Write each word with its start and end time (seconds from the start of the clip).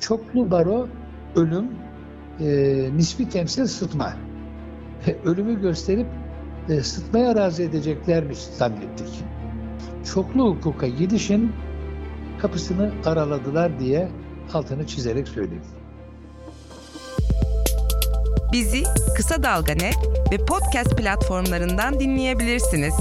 Çoklu 0.00 0.50
baro, 0.50 0.88
ölüm, 1.36 1.66
e, 2.40 2.46
nispi 2.96 3.28
temsil 3.28 3.66
sıtma. 3.66 4.16
Ölümü 5.24 5.60
gösterip 5.60 6.06
e, 6.68 6.82
sıtmaya 6.82 7.34
razı 7.34 7.62
edeceklermiş 7.62 8.38
zannettik. 8.38 9.24
Çoklu 10.14 10.50
hukuka 10.50 10.86
gidişin 10.86 11.52
kapısını 12.40 12.92
araladılar 13.04 13.80
diye 13.80 14.08
altını 14.52 14.86
çizerek 14.86 15.28
söyleyeyim. 15.28 15.62
Bizi 18.52 18.82
Kısa 19.16 19.42
Dalga 19.42 19.72
Net 19.72 19.96
ve 20.32 20.36
podcast 20.36 20.96
platformlarından 20.96 22.00
dinleyebilirsiniz. 22.00 22.94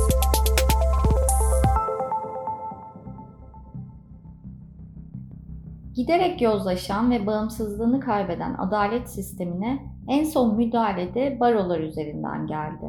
Giderek 5.97 6.41
yozlaşan 6.41 7.11
ve 7.11 7.27
bağımsızlığını 7.27 7.99
kaybeden 7.99 8.53
adalet 8.53 9.09
sistemine 9.09 9.79
en 10.07 10.23
son 10.23 10.55
müdahalede 10.55 11.39
barolar 11.39 11.79
üzerinden 11.79 12.47
geldi. 12.47 12.85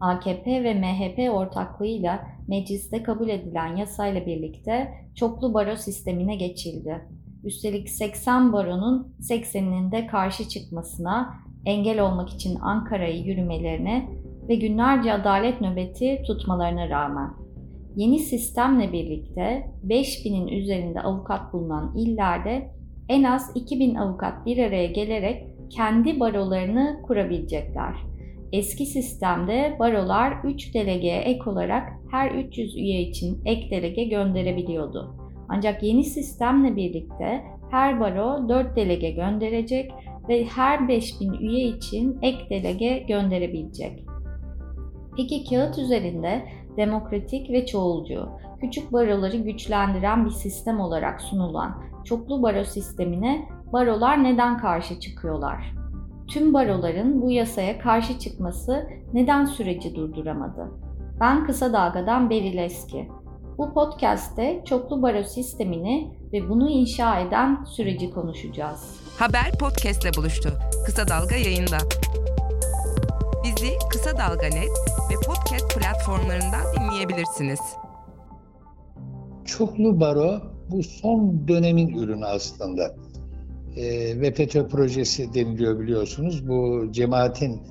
AKP 0.00 0.64
ve 0.64 0.74
MHP 0.74 1.34
ortaklığıyla 1.34 2.26
mecliste 2.48 3.02
kabul 3.02 3.28
edilen 3.28 3.76
yasayla 3.76 4.26
birlikte 4.26 4.94
çoklu 5.14 5.54
baro 5.54 5.76
sistemine 5.76 6.36
geçildi. 6.36 7.08
Üstelik 7.44 7.90
80 7.90 8.52
baronun 8.52 9.14
80'inin 9.20 9.92
de 9.92 10.06
karşı 10.06 10.48
çıkmasına, 10.48 11.34
engel 11.64 12.00
olmak 12.00 12.28
için 12.28 12.58
Ankara'yı 12.60 13.24
yürümelerine 13.24 14.08
ve 14.48 14.54
günlerce 14.54 15.12
adalet 15.12 15.60
nöbeti 15.60 16.22
tutmalarına 16.26 16.88
rağmen 16.88 17.30
Yeni 17.98 18.18
sistemle 18.18 18.92
birlikte 18.92 19.70
5000'in 19.86 20.48
üzerinde 20.48 21.00
avukat 21.00 21.52
bulunan 21.52 21.96
illerde 21.96 22.70
en 23.08 23.22
az 23.22 23.52
2000 23.54 23.94
avukat 23.94 24.46
bir 24.46 24.58
araya 24.58 24.86
gelerek 24.86 25.44
kendi 25.70 26.20
barolarını 26.20 27.02
kurabilecekler. 27.06 27.94
Eski 28.52 28.86
sistemde 28.86 29.76
barolar 29.78 30.34
3 30.44 30.74
delegeye 30.74 31.20
ek 31.20 31.50
olarak 31.50 31.92
her 32.10 32.30
300 32.30 32.76
üye 32.76 33.02
için 33.02 33.40
ek 33.44 33.70
delege 33.70 34.04
gönderebiliyordu. 34.04 35.14
Ancak 35.48 35.82
yeni 35.82 36.04
sistemle 36.04 36.76
birlikte 36.76 37.44
her 37.70 38.00
baro 38.00 38.48
4 38.48 38.76
delege 38.76 39.10
gönderecek 39.10 39.92
ve 40.28 40.44
her 40.44 40.88
5000 40.88 41.32
üye 41.32 41.64
için 41.64 42.18
ek 42.22 42.38
delege 42.50 43.04
gönderebilecek. 43.08 44.04
Peki 45.16 45.44
kağıt 45.44 45.78
üzerinde 45.78 46.42
demokratik 46.78 47.50
ve 47.50 47.66
çoğulcu, 47.66 48.28
küçük 48.60 48.92
baroları 48.92 49.36
güçlendiren 49.36 50.24
bir 50.24 50.30
sistem 50.30 50.80
olarak 50.80 51.20
sunulan 51.20 51.82
çoklu 52.04 52.42
baro 52.42 52.64
sistemine 52.64 53.48
barolar 53.72 54.24
neden 54.24 54.58
karşı 54.58 55.00
çıkıyorlar? 55.00 55.74
Tüm 56.28 56.54
baroların 56.54 57.22
bu 57.22 57.30
yasaya 57.30 57.78
karşı 57.78 58.18
çıkması 58.18 58.88
neden 59.12 59.44
süreci 59.44 59.94
durduramadı? 59.94 60.70
Ben 61.20 61.46
Kısa 61.46 61.72
Dalga'dan 61.72 62.30
Beril 62.30 62.58
Eski. 62.58 63.08
Bu 63.58 63.74
podcast'te 63.74 64.62
çoklu 64.64 65.02
baro 65.02 65.22
sistemini 65.22 66.18
ve 66.32 66.48
bunu 66.48 66.70
inşa 66.70 67.20
eden 67.20 67.64
süreci 67.64 68.10
konuşacağız. 68.10 69.00
Haber 69.18 69.52
podcastle 69.60 70.10
buluştu. 70.16 70.48
Kısa 70.86 71.08
Dalga 71.08 71.36
yayında. 71.36 71.78
Bizi 73.48 73.78
Kısa 73.90 74.18
Dalga 74.18 74.46
Net 74.46 74.70
ve 75.10 75.14
podcast 75.26 75.78
platformlarından 75.78 76.60
dinleyebilirsiniz. 76.76 77.60
Çoklu 79.44 80.00
baro 80.00 80.40
bu 80.70 80.82
son 80.82 81.48
dönemin 81.48 81.88
ürünü 81.88 82.26
aslında. 82.26 82.82
E, 83.76 83.84
ve 84.20 84.32
FETÖ 84.32 84.68
projesi 84.68 85.34
deniliyor 85.34 85.80
biliyorsunuz. 85.80 86.48
Bu 86.48 86.86
cemaatin 86.92 87.62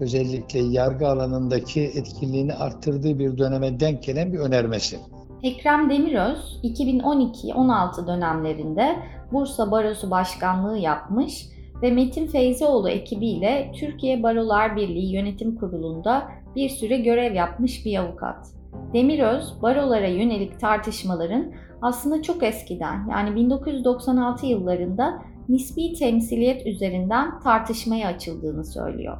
özellikle 0.00 0.58
yargı 0.58 1.08
alanındaki 1.08 1.82
etkinliğini 1.82 2.54
arttırdığı 2.54 3.18
bir 3.18 3.38
döneme 3.38 3.80
denk 3.80 4.02
gelen 4.02 4.32
bir 4.32 4.38
önermesi. 4.38 4.98
Ekrem 5.42 5.90
Demiröz 5.90 6.60
2012-16 6.62 8.06
dönemlerinde 8.06 8.96
Bursa 9.32 9.70
Barosu 9.70 10.10
Başkanlığı 10.10 10.78
yapmış 10.78 11.53
ve 11.82 11.90
Metin 11.90 12.26
Feyzioğlu 12.26 12.88
ekibiyle 12.88 13.72
Türkiye 13.74 14.22
Barolar 14.22 14.76
Birliği 14.76 15.12
Yönetim 15.12 15.56
Kurulu'nda 15.56 16.28
bir 16.56 16.68
süre 16.68 16.96
görev 16.96 17.34
yapmış 17.34 17.86
bir 17.86 17.98
avukat. 17.98 18.46
Demiröz, 18.92 19.62
barolara 19.62 20.08
yönelik 20.08 20.60
tartışmaların 20.60 21.52
aslında 21.82 22.22
çok 22.22 22.42
eskiden 22.42 23.08
yani 23.10 23.36
1996 23.36 24.46
yıllarında 24.46 25.22
nispi 25.48 25.92
temsiliyet 25.92 26.66
üzerinden 26.66 27.40
tartışmaya 27.40 28.08
açıldığını 28.08 28.64
söylüyor. 28.64 29.18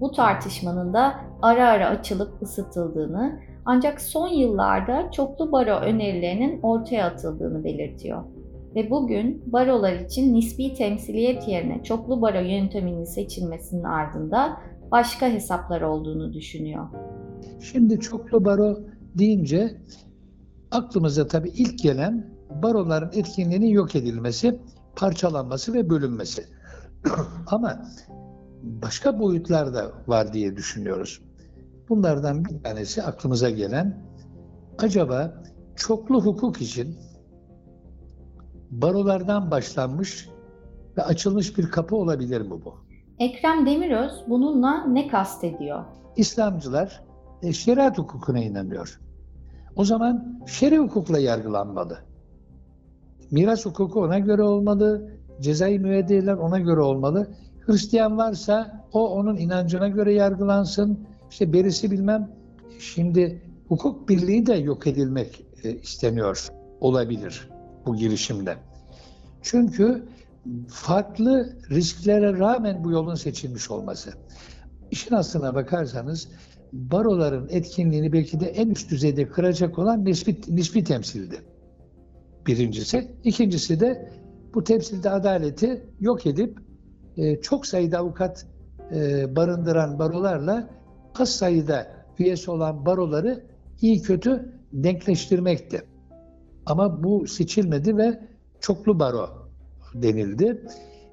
Bu 0.00 0.12
tartışmanın 0.12 0.94
da 0.94 1.14
ara 1.42 1.68
ara 1.68 1.88
açılıp 1.88 2.42
ısıtıldığını 2.42 3.40
ancak 3.64 4.00
son 4.00 4.28
yıllarda 4.28 5.10
çoklu 5.10 5.52
baro 5.52 5.76
önerilerinin 5.76 6.60
ortaya 6.62 7.06
atıldığını 7.06 7.64
belirtiyor. 7.64 8.24
Ve 8.74 8.90
bugün 8.90 9.52
barolar 9.52 9.92
için 9.92 10.34
nispi 10.34 10.74
temsiliyet 10.74 11.48
yerine 11.48 11.82
çoklu 11.82 12.22
baro 12.22 12.40
yönteminin 12.40 13.04
seçilmesinin 13.04 13.84
ardında 13.84 14.60
başka 14.90 15.28
hesaplar 15.28 15.80
olduğunu 15.80 16.32
düşünüyor. 16.32 16.86
Şimdi 17.60 18.00
çoklu 18.00 18.44
baro 18.44 18.78
deyince 19.18 19.76
aklımıza 20.70 21.26
tabii 21.26 21.48
ilk 21.48 21.78
gelen 21.78 22.32
baroların 22.62 23.10
etkinliğinin 23.14 23.66
yok 23.66 23.96
edilmesi, 23.96 24.60
parçalanması 24.96 25.74
ve 25.74 25.90
bölünmesi. 25.90 26.44
Ama 27.46 27.82
başka 28.62 29.18
boyutlar 29.20 29.74
da 29.74 29.92
var 30.06 30.32
diye 30.32 30.56
düşünüyoruz. 30.56 31.22
Bunlardan 31.88 32.44
bir 32.44 32.62
tanesi 32.62 33.02
aklımıza 33.02 33.50
gelen 33.50 34.06
acaba 34.78 35.42
çoklu 35.76 36.24
hukuk 36.24 36.62
için 36.62 36.96
barolardan 38.72 39.50
başlanmış 39.50 40.28
ve 40.96 41.02
açılmış 41.02 41.58
bir 41.58 41.70
kapı 41.70 41.96
olabilir 41.96 42.40
mi 42.40 42.50
bu? 42.50 42.74
Ekrem 43.18 43.66
Demiröz 43.66 44.12
bununla 44.28 44.84
ne 44.84 45.08
kastediyor? 45.08 45.84
İslamcılar 46.16 47.02
e, 47.42 47.52
şeriat 47.52 47.98
hukukuna 47.98 48.38
inanıyor. 48.38 49.00
O 49.76 49.84
zaman 49.84 50.42
şer'i 50.46 50.78
hukukla 50.78 51.18
yargılanmalı. 51.18 51.98
Miras 53.30 53.66
hukuku 53.66 54.00
ona 54.00 54.18
göre 54.18 54.42
olmalı, 54.42 55.10
cezai 55.40 55.78
müeddiyeler 55.78 56.34
ona 56.34 56.58
göre 56.58 56.80
olmalı. 56.80 57.30
Hristiyan 57.66 58.18
varsa 58.18 58.84
o 58.92 59.10
onun 59.10 59.36
inancına 59.36 59.88
göre 59.88 60.12
yargılansın. 60.12 61.06
İşte 61.30 61.52
berisi 61.52 61.90
bilmem. 61.90 62.30
Şimdi 62.78 63.42
hukuk 63.68 64.08
birliği 64.08 64.46
de 64.46 64.54
yok 64.54 64.86
edilmek 64.86 65.46
e, 65.64 65.70
isteniyor 65.70 66.48
olabilir 66.80 67.51
bu 67.86 67.96
girişimde. 67.96 68.56
Çünkü 69.42 70.04
farklı 70.68 71.56
risklere 71.70 72.38
rağmen 72.38 72.84
bu 72.84 72.90
yolun 72.90 73.14
seçilmiş 73.14 73.70
olması. 73.70 74.12
İşin 74.90 75.14
aslına 75.14 75.54
bakarsanız 75.54 76.28
baroların 76.72 77.48
etkinliğini 77.48 78.12
belki 78.12 78.40
de 78.40 78.46
en 78.46 78.70
üst 78.70 78.90
düzeyde 78.90 79.28
kıracak 79.28 79.78
olan 79.78 80.04
nispi, 80.04 80.40
nispi 80.48 80.84
temsildi. 80.84 81.42
Birincisi. 82.46 83.10
ikincisi 83.24 83.80
de 83.80 84.12
bu 84.54 84.64
temsilde 84.64 85.10
adaleti 85.10 85.86
yok 86.00 86.26
edip 86.26 86.58
e, 87.16 87.40
çok 87.40 87.66
sayıda 87.66 87.98
avukat 87.98 88.46
e, 88.94 89.36
barındıran 89.36 89.98
barolarla 89.98 90.68
az 91.18 91.28
sayıda 91.30 91.86
üyesi 92.18 92.50
olan 92.50 92.86
baroları 92.86 93.44
iyi 93.80 94.02
kötü 94.02 94.52
denkleştirmekti. 94.72 95.91
Ama 96.66 97.02
bu 97.02 97.26
seçilmedi 97.26 97.96
ve 97.96 98.20
çoklu 98.60 98.98
baro 98.98 99.28
denildi. 99.94 100.62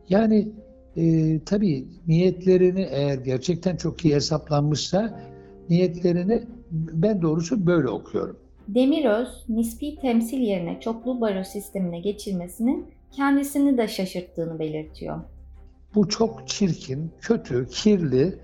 Yani 0.10 0.52
e, 0.98 1.40
tabii 1.46 1.88
niyetlerini 2.08 2.88
eğer 2.92 3.18
gerçekten 3.18 3.76
çok 3.76 4.06
iyi 4.06 4.16
hesaplanmışsa 4.16 5.20
niyetlerini 5.70 6.44
ben 6.72 7.22
doğrusu 7.22 7.68
böyle 7.68 7.88
okuyorum. 7.90 8.38
Demiröz, 8.68 9.44
nispi 9.50 9.96
temsil 9.96 10.40
yerine 10.40 10.80
çoklu 10.80 11.22
baro 11.22 11.44
sistemine 11.44 12.00
geçilmesinin 12.00 12.86
kendisini 13.12 13.78
de 13.78 13.88
şaşırttığını 13.88 14.60
belirtiyor. 14.60 15.20
Bu 15.96 16.10
çok 16.10 16.48
çirkin, 16.48 17.12
kötü, 17.22 17.68
kirli 17.70 18.36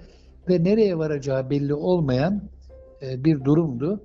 ve 0.49 0.63
nereye 0.63 0.97
varacağı 0.97 1.49
belli 1.49 1.73
olmayan 1.73 2.41
e, 3.01 3.23
bir 3.23 3.43
durumdu. 3.43 4.03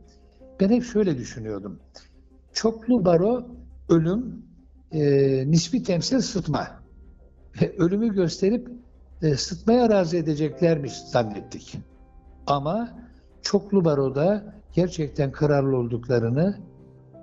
Ben 0.60 0.68
hep 0.68 0.84
şöyle 0.84 1.18
düşünüyordum. 1.18 1.80
Çoklu 2.52 3.04
baro 3.04 3.46
ölüm, 3.88 4.42
e, 4.92 5.00
nispi 5.50 5.82
temsil 5.82 6.20
sıtma. 6.20 6.68
Ölümü 7.78 8.14
gösterip 8.14 8.68
e, 9.22 9.34
sıtmaya 9.36 9.90
razı 9.90 10.16
edeceklermiş 10.16 10.92
zannettik. 10.92 11.78
Ama 12.46 12.98
çoklu 13.42 13.84
baroda 13.84 14.54
gerçekten 14.72 15.32
kararlı 15.32 15.76
olduklarını 15.76 16.58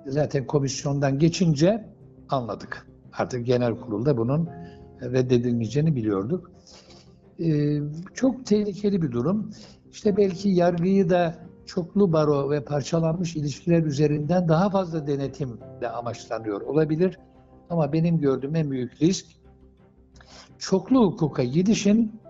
zaten 0.06 0.46
komisyondan 0.46 1.18
geçince 1.18 1.88
anladık. 2.28 2.86
Artık 3.12 3.46
genel 3.46 3.80
kurulda 3.80 4.16
bunun 4.16 4.48
reddedilmeyeceğini 5.02 5.96
biliyorduk. 5.96 6.50
Ee, 7.40 7.78
çok 8.14 8.46
tehlikeli 8.46 9.02
bir 9.02 9.12
durum. 9.12 9.50
İşte 9.92 10.16
belki 10.16 10.48
yargıyı 10.48 11.10
da 11.10 11.47
çoklu 11.68 12.12
baro 12.12 12.50
ve 12.50 12.64
parçalanmış 12.64 13.36
ilişkiler 13.36 13.82
üzerinden 13.82 14.48
daha 14.48 14.70
fazla 14.70 15.06
denetimle 15.06 15.88
amaçlanıyor 15.88 16.60
olabilir. 16.60 17.18
Ama 17.70 17.92
benim 17.92 18.18
gördüğüm 18.18 18.56
en 18.56 18.70
büyük 18.70 19.02
risk 19.02 19.26
çoklu 20.58 21.04
hukuka 21.04 21.44
gidişin 21.44 22.20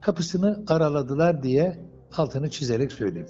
kapısını 0.00 0.64
araladılar 0.68 1.42
diye 1.42 1.76
altını 2.16 2.50
çizerek 2.50 2.92
söyleyeyim. 2.92 3.28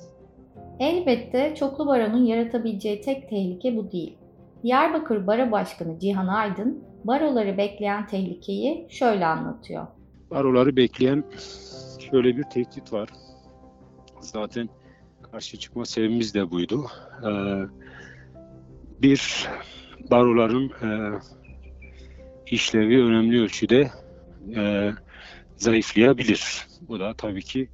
Elbette 0.79 1.55
çoklu 1.59 1.87
baronun 1.87 2.25
yaratabileceği 2.25 3.01
tek 3.01 3.29
tehlike 3.31 3.77
bu 3.77 3.93
değil. 3.93 4.19
Diyarbakır 4.63 5.27
Baro 5.27 5.51
Başkanı 5.51 5.99
Cihan 5.99 6.27
Aydın, 6.27 6.85
baroları 7.05 7.59
bekleyen 7.59 8.07
tehlikeyi 8.07 8.87
şöyle 8.91 9.27
anlatıyor. 9.27 9.87
Baroları 10.31 10.77
bekleyen 10.77 11.25
şöyle 12.11 12.37
bir 12.37 12.43
tehdit 12.43 12.93
var. 12.93 13.09
Zaten 14.21 14.69
karşı 15.37 15.57
çıkma 15.57 15.85
sebebimiz 15.85 16.35
de 16.35 16.51
buydu. 16.51 16.87
Ee, 17.23 17.29
bir, 19.03 19.49
baroların 20.11 20.71
e, 20.83 20.89
işlevi 22.47 23.03
önemli 23.03 23.41
ölçüde 23.41 23.91
e, 24.57 24.93
zayıflayabilir. 25.57 26.67
Bu 26.89 27.01
da 27.01 27.15
tabii 27.15 27.43
ki 27.43 27.69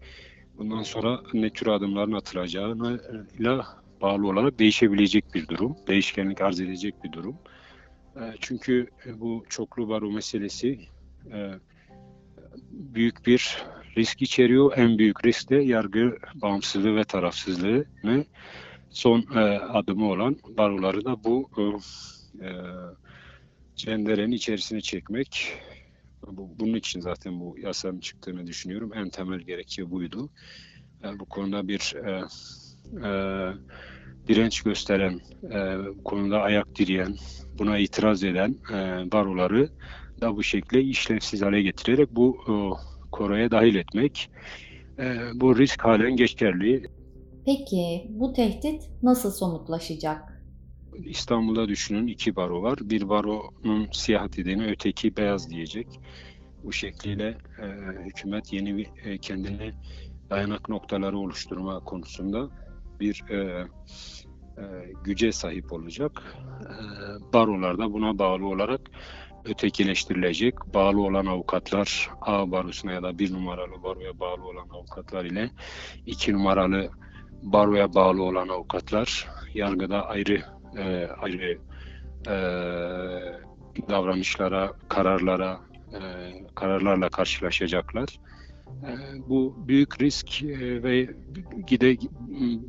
bundan 0.59 0.83
sonra 0.83 1.21
ne 1.33 1.51
tür 1.51 1.67
adımların 1.67 2.13
atılacağıyla 2.13 3.67
bağlı 4.01 4.29
olarak 4.29 4.59
değişebilecek 4.59 5.35
bir 5.35 5.49
durum. 5.49 5.77
Değişkenlik 5.87 6.41
arz 6.41 6.61
edecek 6.61 6.95
bir 7.05 7.13
durum. 7.13 7.37
E, 8.17 8.23
çünkü 8.41 8.87
bu 9.17 9.45
çoklu 9.49 9.89
baro 9.89 10.11
meselesi 10.11 10.81
büyük 12.71 13.27
bir 13.27 13.65
risk 13.97 14.23
içeriyor. 14.23 14.73
En 14.77 14.99
büyük 14.99 15.25
risk 15.25 15.51
de 15.51 15.57
yargı 15.57 16.17
bağımsızlığı 16.35 16.97
ve 16.97 17.05
tarafsızlığını 17.05 18.25
son 18.91 19.25
e, 19.35 19.39
adımı 19.59 20.11
olan 20.11 20.37
baroları 20.57 21.05
da 21.05 21.25
bu 21.25 21.51
e, 21.59 21.63
e, 22.47 22.51
cenderenin 23.77 24.33
içerisine 24.33 24.81
çekmek. 24.81 25.53
Bu, 26.27 26.51
bunun 26.59 26.75
için 26.75 27.01
zaten 27.01 27.41
bu 27.41 27.57
yasanın 27.59 28.01
çıktığını 28.01 28.47
düşünüyorum. 28.47 28.93
En 28.95 29.09
temel 29.09 29.41
gerekçe 29.41 29.91
buydu. 29.91 30.31
E, 31.05 31.19
bu 31.19 31.25
konuda 31.25 31.69
bir 31.69 31.95
e, 31.97 32.25
e, 33.07 33.11
direnç 34.29 34.63
gösteren, 34.63 35.21
e, 35.53 35.77
konuda 36.05 36.43
ayak 36.43 36.77
direyen, 36.77 37.17
buna 37.59 37.79
itiraz 37.79 38.25
eden 38.25 38.57
e, 38.73 38.77
baroları 39.13 39.69
da 40.21 40.37
bu 40.37 40.43
şekilde 40.43 40.83
işlevsiz 40.83 41.43
hale 41.43 41.63
getirerek 41.63 42.09
bu 42.11 42.39
e, 42.49 42.53
koroya 43.13 43.51
dahil 43.51 43.75
etmek. 43.75 44.31
E, 44.99 45.17
bu 45.35 45.59
risk 45.59 45.85
halen 45.85 46.17
geçerli. 46.17 46.83
Peki 47.47 48.07
bu 48.11 48.33
tehdit 48.33 48.91
nasıl 49.03 49.31
somutlaşacak? 49.31 50.43
İstanbul'da 51.05 51.69
düşünün 51.69 52.07
iki 52.07 52.37
baro 52.37 52.63
var. 52.63 52.79
Bir 52.83 53.09
baronun 53.09 53.89
siyah 53.93 54.37
dediğini 54.37 54.67
öteki 54.67 55.17
beyaz 55.17 55.51
diyecek. 55.51 55.87
Bu 56.65 56.73
şekliyle 56.73 57.39
e, 57.63 57.67
hükümet 58.05 58.53
yeni 58.53 58.77
bir 58.77 58.87
e, 59.05 59.19
kendine 59.19 59.73
dayanak 60.31 60.69
noktaları 60.69 61.19
oluşturma 61.19 61.81
konusunda 61.81 62.49
bir 63.01 63.25
e, 63.31 63.67
e, 64.59 64.65
güce 65.05 65.33
sahip 65.33 65.73
olacak. 65.73 66.37
E, 66.63 66.75
barolar 67.33 67.79
da 67.79 67.93
buna 67.93 68.19
bağlı 68.19 68.47
olarak 68.47 68.81
ötekileştirilecek. 69.45 70.55
Bağlı 70.75 71.03
olan 71.03 71.27
avukatlar 71.27 72.11
A 72.21 72.51
barosuna 72.51 72.93
ya 72.93 73.03
da 73.03 73.19
bir 73.19 73.33
numaralı 73.33 73.83
baroya 73.83 74.21
bağlı 74.21 74.45
olan 74.45 74.69
avukatlar 74.69 75.25
ile 75.25 75.51
iki 76.07 76.33
numaralı 76.33 76.91
baroya 77.43 77.95
bağlı 77.95 78.23
olan 78.23 78.49
avukatlar 78.49 79.29
yargıda 79.55 80.07
ayrı 80.07 80.43
e, 80.79 81.07
ayrı 81.07 81.59
e, 82.27 82.35
davranışlara, 83.89 84.73
kararlara, 84.89 85.61
e, 85.93 86.01
kararlarla 86.55 87.09
karşılaşacaklar. 87.09 88.09
E, 88.69 88.91
bu 89.29 89.55
büyük 89.69 90.03
risk 90.03 90.43
e, 90.43 90.83
ve 90.83 91.09
gide 91.67 91.97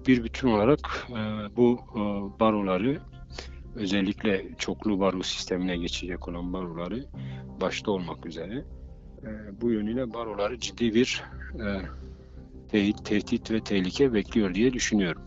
bir 0.07 0.23
bütün 0.23 0.47
olarak 0.47 1.07
e, 1.09 1.55
bu 1.57 1.79
e, 1.95 1.99
baroları 2.39 3.01
özellikle 3.75 4.45
çoklu 4.57 4.99
baro 4.99 5.23
sistemine 5.23 5.77
geçecek 5.77 6.27
olan 6.27 6.53
baroları 6.53 7.05
başta 7.61 7.91
olmak 7.91 8.25
üzere 8.25 8.63
e, 9.23 9.61
bu 9.61 9.71
yönüyle 9.71 10.13
baroları 10.13 10.59
ciddi 10.59 10.93
bir 10.93 11.23
e, 12.73 12.85
tehdit 13.03 13.51
ve 13.51 13.59
tehlike 13.59 14.13
bekliyor 14.13 14.53
diye 14.53 14.73
düşünüyorum. 14.73 15.21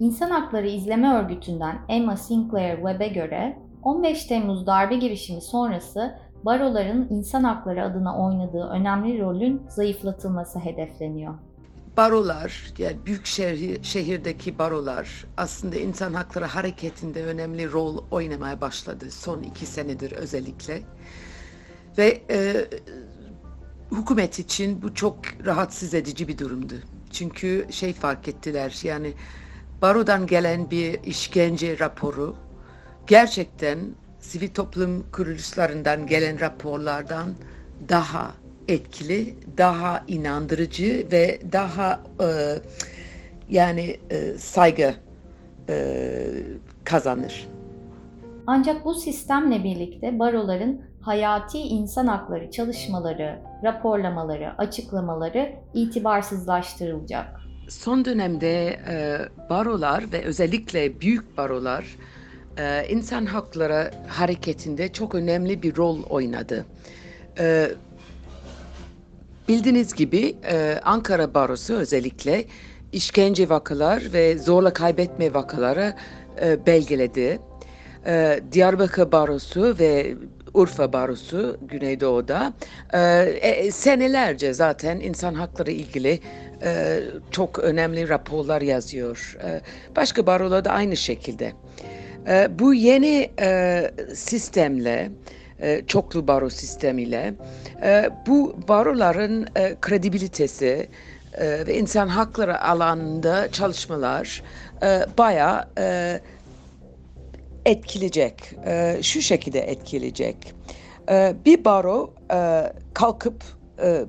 İnsan 0.00 0.30
Hakları 0.30 0.68
İzleme 0.68 1.14
Örgütü'nden 1.14 1.78
Emma 1.88 2.16
Sinclair 2.16 2.76
Webb'e 2.76 3.08
göre 3.08 3.58
15 3.82 4.24
Temmuz 4.24 4.66
darbe 4.66 4.96
girişimi 4.96 5.40
sonrası 5.40 6.14
baroların 6.44 7.06
insan 7.10 7.44
hakları 7.44 7.84
adına 7.84 8.18
oynadığı 8.18 8.68
önemli 8.68 9.20
rolün 9.20 9.62
zayıflatılması 9.68 10.58
hedefleniyor. 10.58 11.34
Barolar, 11.96 12.72
yani 12.78 12.96
büyük 13.06 13.26
şehir, 13.26 13.84
şehirdeki 13.84 14.58
barolar 14.58 15.24
aslında 15.36 15.76
insan 15.76 16.14
hakları 16.14 16.44
hareketinde 16.44 17.24
önemli 17.24 17.72
rol 17.72 18.04
oynamaya 18.10 18.60
başladı 18.60 19.10
son 19.10 19.42
iki 19.42 19.66
senedir 19.66 20.12
özellikle. 20.12 20.82
Ve 21.98 22.22
e, 22.30 22.68
hükümet 23.92 24.38
için 24.38 24.82
bu 24.82 24.94
çok 24.94 25.16
rahatsız 25.46 25.94
edici 25.94 26.28
bir 26.28 26.38
durumdu. 26.38 26.74
Çünkü 27.12 27.66
şey 27.70 27.92
fark 27.92 28.28
ettiler 28.28 28.80
yani 28.82 29.12
barodan 29.82 30.26
gelen 30.26 30.70
bir 30.70 31.02
işkence 31.02 31.78
raporu 31.78 32.36
gerçekten 33.06 33.78
sivil 34.20 34.48
toplum 34.48 35.10
kuruluşlarından 35.10 36.06
gelen 36.06 36.40
raporlardan 36.40 37.34
daha 37.88 38.34
etkili, 38.68 39.34
daha 39.58 40.04
inandırıcı 40.08 41.06
ve 41.12 41.40
daha 41.52 42.00
e, 42.20 42.28
yani 43.50 43.96
e, 44.10 44.38
saygı 44.38 44.94
e, 45.68 46.26
kazanır. 46.84 47.48
Ancak 48.46 48.84
bu 48.84 48.94
sistemle 48.94 49.64
birlikte 49.64 50.18
baroların 50.18 50.80
hayati 51.00 51.58
insan 51.58 52.06
hakları 52.06 52.50
çalışmaları, 52.50 53.38
raporlamaları, 53.64 54.58
açıklamaları 54.58 55.52
itibarsızlaştırılacak. 55.74 57.40
Son 57.68 58.04
dönemde 58.04 58.66
e, 58.66 59.18
barolar 59.50 60.12
ve 60.12 60.24
özellikle 60.24 61.00
büyük 61.00 61.36
barolar 61.36 61.84
e, 62.58 62.88
insan 62.88 63.26
hakları 63.26 63.90
hareketinde 64.08 64.92
çok 64.92 65.14
önemli 65.14 65.62
bir 65.62 65.76
rol 65.76 66.02
oynadı. 66.02 66.66
E, 67.38 67.68
bildiğiniz 69.48 69.94
gibi 69.94 70.36
e, 70.50 70.80
Ankara 70.84 71.34
Barosu 71.34 71.74
özellikle 71.74 72.44
işkence 72.92 73.48
vakalar 73.48 74.02
ve 74.12 74.38
zorla 74.38 74.72
kaybetme 74.72 75.34
vakaları 75.34 75.94
e, 76.42 76.66
belgeledi. 76.66 77.38
E, 78.06 78.40
Diyarbakır 78.52 79.12
Barosu 79.12 79.76
ve 79.78 80.14
Urfa 80.54 80.92
Barosu 80.92 81.58
Güneydoğu'da 81.62 82.52
e, 82.94 83.70
senelerce 83.70 84.52
zaten 84.52 85.00
insan 85.00 85.34
hakları 85.34 85.70
ilgili 85.70 86.20
çok 87.30 87.58
önemli 87.58 88.08
raporlar 88.08 88.62
yazıyor. 88.62 89.36
Başka 89.96 90.26
barolar 90.26 90.64
da 90.64 90.70
aynı 90.70 90.96
şekilde. 90.96 91.52
Bu 92.58 92.74
yeni 92.74 93.30
e, 93.40 93.90
sistemle, 94.14 95.10
çoklu 95.86 96.28
baro 96.28 96.50
sistemiyle 96.50 97.34
e, 97.82 98.10
bu 98.26 98.56
baroların 98.68 99.46
e, 99.56 99.76
kredibilitesi 99.80 100.88
e, 101.34 101.66
ve 101.66 101.78
insan 101.78 102.08
hakları 102.08 102.62
alanında 102.62 103.52
çalışmalar 103.52 104.42
e, 104.82 105.06
bayağı 105.18 105.64
e, 105.78 106.20
etkileyecek. 107.64 108.52
E, 108.66 108.98
şu 109.02 109.22
şekilde 109.22 109.60
etkileyecek. 109.60 110.54
E, 111.10 111.34
bir 111.44 111.64
baro 111.64 112.14
e, 112.32 112.72
kalkıp 112.94 113.44
e, 113.82 114.04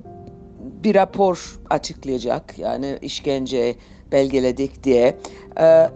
bir 0.60 0.94
rapor 0.94 1.58
açıklayacak. 1.70 2.58
Yani 2.58 2.98
işkence 3.02 3.76
belgeledik 4.12 4.84
diye. 4.84 5.16
E, 5.60 5.90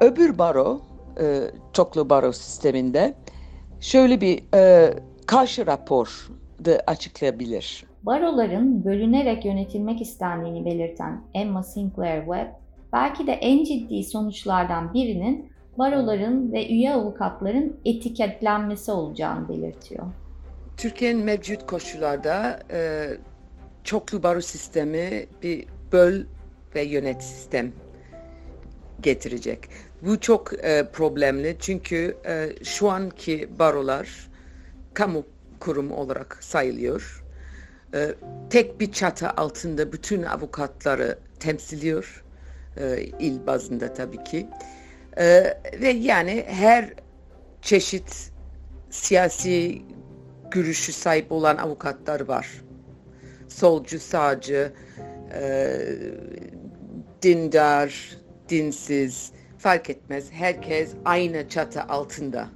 öbür 0.00 0.38
baro, 0.38 0.80
e, 1.20 1.40
çoklu 1.72 2.10
baro 2.10 2.32
sisteminde 2.32 3.14
şöyle 3.80 4.20
bir 4.20 4.42
e, 4.54 4.94
karşı 5.26 5.66
rapor 5.66 6.28
da 6.64 6.82
açıklayabilir. 6.86 7.84
Baroların 8.02 8.84
bölünerek 8.84 9.44
yönetilmek 9.44 10.00
istendiğini 10.00 10.64
belirten 10.64 11.22
Emma 11.34 11.62
Sinclair 11.62 12.20
Webb, 12.20 12.48
belki 12.92 13.26
de 13.26 13.32
en 13.32 13.64
ciddi 13.64 14.04
sonuçlardan 14.04 14.94
birinin 14.94 15.52
baroların 15.78 16.52
ve 16.52 16.68
üye 16.68 16.92
avukatların 16.92 17.76
etiketlenmesi 17.84 18.92
olacağını 18.92 19.48
belirtiyor. 19.48 20.06
Türkiye'nin 20.76 21.24
mevcut 21.24 21.66
koşullarda 21.66 22.60
e, 22.70 23.08
çoklu 23.84 24.22
baro 24.22 24.40
sistemi 24.40 25.26
bir 25.42 25.66
böl 25.92 26.24
ve 26.74 26.82
yönet 26.82 27.22
sistem 27.22 27.72
getirecek. 29.00 29.60
Bu 30.02 30.20
çok 30.20 30.64
e, 30.64 30.86
problemli 30.92 31.56
çünkü 31.60 32.16
e, 32.26 32.64
şu 32.64 32.90
anki 32.90 33.48
barolar 33.58 34.28
kamu 34.94 35.26
kurum 35.60 35.92
olarak 35.92 36.38
sayılıyor. 36.40 37.24
E, 37.94 38.14
tek 38.50 38.80
bir 38.80 38.92
çatı 38.92 39.30
altında 39.30 39.92
bütün 39.92 40.22
avukatları 40.22 41.18
temsiliyor. 41.40 42.24
E, 42.76 43.02
il 43.18 43.46
bazında 43.46 43.94
tabii 43.94 44.24
ki. 44.24 44.46
E, 45.16 45.54
ve 45.80 45.88
yani 45.88 46.44
her 46.48 46.92
çeşit 47.62 48.30
siyasi 48.90 49.82
görüşü 50.50 50.92
sahip 50.92 51.32
olan 51.32 51.56
avukatlar 51.56 52.20
var. 52.20 52.48
Solcu, 53.48 54.00
sağcı, 54.00 54.72
e, 55.34 55.78
dindar, 57.22 58.16
dinsiz 58.48 59.32
fark 59.58 59.90
etmez. 59.90 60.32
Herkes 60.32 60.90
aynı 61.04 61.48
çatı 61.48 61.82
altında. 61.82 62.48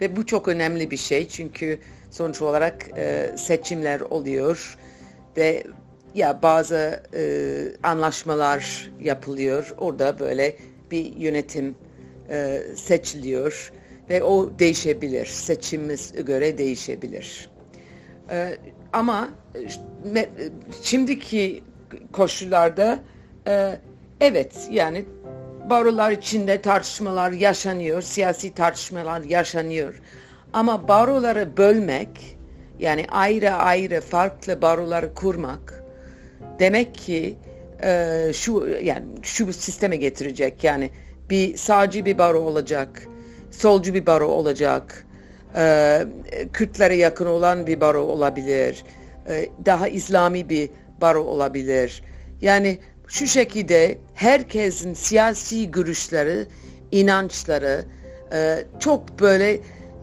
Ve 0.00 0.16
bu 0.16 0.26
çok 0.26 0.48
önemli 0.48 0.90
bir 0.90 0.96
şey 0.96 1.28
çünkü 1.28 1.78
sonuç 2.10 2.42
olarak 2.42 2.88
e, 2.96 3.34
seçimler 3.36 4.00
oluyor 4.00 4.78
ve 5.36 5.64
ya 6.14 6.42
bazı 6.42 7.02
e, 7.14 7.22
anlaşmalar 7.82 8.90
yapılıyor. 9.00 9.74
Orada 9.78 10.18
böyle 10.18 10.56
bir 10.90 11.16
yönetim 11.16 11.74
e, 12.30 12.62
seçiliyor 12.76 13.72
ve 14.10 14.22
o 14.22 14.58
değişebilir. 14.58 15.26
Seçimimiz 15.26 16.12
göre 16.24 16.58
değişebilir. 16.58 17.50
E, 18.30 18.56
ama 18.92 19.28
me, 20.12 20.28
şimdiki 20.82 21.62
koşullarda 22.12 22.98
e, 23.46 23.78
evet 24.20 24.68
yani 24.70 25.04
barolar 25.70 26.10
içinde 26.10 26.60
tartışmalar 26.62 27.32
yaşanıyor, 27.32 28.02
siyasi 28.02 28.54
tartışmalar 28.54 29.20
yaşanıyor. 29.20 30.00
Ama 30.52 30.88
baroları 30.88 31.56
bölmek, 31.56 32.38
yani 32.78 33.06
ayrı 33.10 33.52
ayrı 33.52 34.00
farklı 34.00 34.62
baroları 34.62 35.14
kurmak 35.14 35.84
demek 36.58 36.94
ki 36.94 37.36
e, 37.82 38.30
şu 38.34 38.66
yani 38.82 39.04
şu 39.22 39.52
sisteme 39.52 39.96
getirecek. 39.96 40.64
Yani 40.64 40.90
bir 41.30 41.56
sağcı 41.56 42.04
bir 42.04 42.18
baro 42.18 42.40
olacak, 42.40 43.02
solcu 43.50 43.94
bir 43.94 44.06
baro 44.06 44.28
olacak, 44.28 45.06
e, 45.56 45.98
Kürtlere 46.52 46.96
yakın 46.96 47.26
olan 47.26 47.66
bir 47.66 47.80
baro 47.80 48.00
olabilir, 48.00 48.84
e, 49.28 49.48
daha 49.66 49.88
İslami 49.88 50.48
bir 50.48 50.70
baro 51.00 51.24
olabilir. 51.24 52.02
Yani 52.40 52.78
şu 53.06 53.26
şekilde 53.26 53.98
herkesin 54.14 54.94
siyasi 54.94 55.70
görüşleri, 55.70 56.46
inançları 56.92 57.84
e, 58.32 58.64
çok 58.80 59.20
böyle 59.20 59.60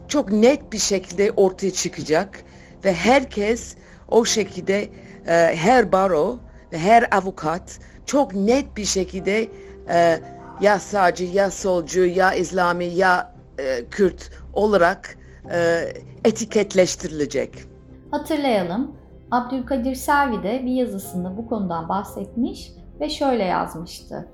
çok 0.07 0.31
net 0.31 0.73
bir 0.73 0.77
şekilde 0.77 1.31
ortaya 1.31 1.71
çıkacak 1.71 2.43
ve 2.85 2.93
herkes 2.93 3.75
o 4.07 4.25
şekilde 4.25 4.81
e, 5.27 5.55
her 5.55 5.91
baro 5.91 6.39
ve 6.71 6.77
her 6.77 7.07
avukat 7.11 7.79
çok 8.05 8.35
net 8.35 8.77
bir 8.77 8.85
şekilde 8.85 9.47
e, 9.89 10.19
ya 10.61 10.79
sağcı 10.79 11.23
ya 11.23 11.51
solcu 11.51 12.05
ya 12.05 12.33
İslami 12.33 12.85
ya 12.85 13.33
e, 13.57 13.85
Kürt 13.85 14.29
olarak 14.53 15.17
e, 15.51 15.87
etiketleştirilecek. 16.25 17.49
Hatırlayalım, 18.11 18.91
Abdülkadir 19.31 19.95
Selvi 19.95 20.43
de 20.43 20.61
bir 20.65 20.71
yazısında 20.71 21.37
bu 21.37 21.49
konudan 21.49 21.89
bahsetmiş 21.89 22.71
ve 22.99 23.09
şöyle 23.09 23.43
yazmıştı. 23.43 24.27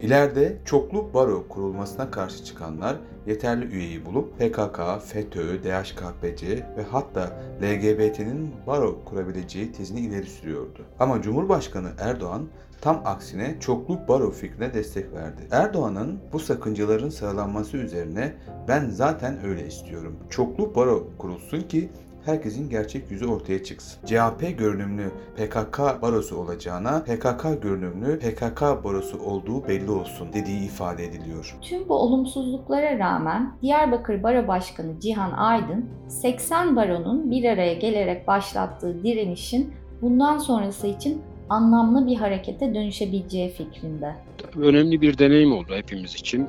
İleride 0.00 0.58
çoklu 0.64 1.14
baro 1.14 1.48
kurulmasına 1.48 2.10
karşı 2.10 2.44
çıkanlar 2.44 2.96
yeterli 3.26 3.64
üyeyi 3.64 4.06
bulup 4.06 4.38
PKK, 4.38 4.80
FETÖ, 5.04 5.62
DHKPC 5.62 6.46
ve 6.76 6.82
hatta 6.90 7.30
LGBT'nin 7.62 8.54
baro 8.66 9.04
kurabileceği 9.04 9.72
tezini 9.72 10.00
ileri 10.00 10.26
sürüyordu. 10.26 10.82
Ama 11.00 11.22
Cumhurbaşkanı 11.22 11.90
Erdoğan 11.98 12.48
tam 12.80 13.02
aksine 13.04 13.56
çoklu 13.60 13.98
baro 14.08 14.30
fikrine 14.30 14.74
destek 14.74 15.12
verdi. 15.12 15.48
Erdoğan'ın 15.50 16.20
bu 16.32 16.38
sakıncaların 16.38 17.08
sıralanması 17.08 17.76
üzerine 17.76 18.34
ben 18.68 18.88
zaten 18.88 19.44
öyle 19.44 19.66
istiyorum. 19.66 20.16
Çoklu 20.30 20.74
baro 20.74 21.08
kurulsun 21.18 21.60
ki 21.60 21.90
herkesin 22.24 22.70
gerçek 22.70 23.10
yüzü 23.10 23.26
ortaya 23.26 23.64
çıksın. 23.64 24.06
CHP 24.06 24.58
görünümlü 24.58 25.10
PKK 25.36 25.78
barosu 26.02 26.36
olacağına 26.36 27.02
PKK 27.04 27.62
görünümlü 27.62 28.18
PKK 28.18 28.60
barosu 28.84 29.18
olduğu 29.18 29.68
belli 29.68 29.90
olsun 29.90 30.28
dediği 30.32 30.64
ifade 30.64 31.04
ediliyor. 31.04 31.56
Tüm 31.62 31.88
bu 31.88 31.94
olumsuzluklara 31.94 32.98
rağmen 32.98 33.52
Diyarbakır 33.62 34.22
Baro 34.22 34.48
Başkanı 34.48 35.00
Cihan 35.00 35.32
Aydın 35.32 35.90
80 36.08 36.76
baronun 36.76 37.30
bir 37.30 37.44
araya 37.44 37.74
gelerek 37.74 38.26
başlattığı 38.26 39.04
direnişin 39.04 39.74
bundan 40.02 40.38
sonrası 40.38 40.86
için 40.86 41.22
anlamlı 41.48 42.06
bir 42.06 42.16
harekete 42.16 42.74
dönüşebileceği 42.74 43.50
fikrinde. 43.50 44.14
Önemli 44.56 45.00
bir 45.00 45.18
deneyim 45.18 45.52
oldu 45.52 45.74
hepimiz 45.74 46.14
için. 46.14 46.46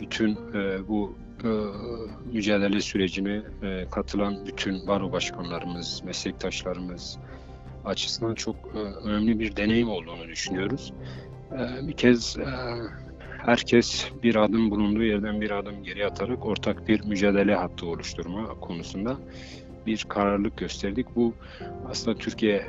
Bütün 0.00 0.38
bu 0.88 1.14
e, 1.44 1.48
mücadele 2.32 2.80
sürecine 2.80 3.42
e, 3.62 3.86
katılan 3.90 4.46
bütün 4.46 4.86
baro 4.86 5.12
başkanlarımız, 5.12 6.02
meslektaşlarımız 6.04 7.18
açısından 7.84 8.34
çok 8.34 8.56
e, 8.56 8.78
önemli 8.78 9.38
bir 9.38 9.56
deneyim 9.56 9.88
olduğunu 9.88 10.28
düşünüyoruz. 10.28 10.92
Bir 11.82 11.92
kez 11.92 12.36
herkes 13.38 14.08
bir 14.22 14.36
adım 14.36 14.70
bulunduğu 14.70 15.02
yerden 15.02 15.40
bir 15.40 15.50
adım 15.50 15.82
geri 15.82 16.06
atarak 16.06 16.46
ortak 16.46 16.88
bir 16.88 17.04
mücadele 17.04 17.54
hattı 17.54 17.86
oluşturma 17.86 18.46
konusunda 18.60 19.16
bir 19.86 20.04
kararlılık 20.08 20.56
gösterdik. 20.56 21.06
Bu 21.16 21.34
aslında 21.88 22.18
Türkiye 22.18 22.66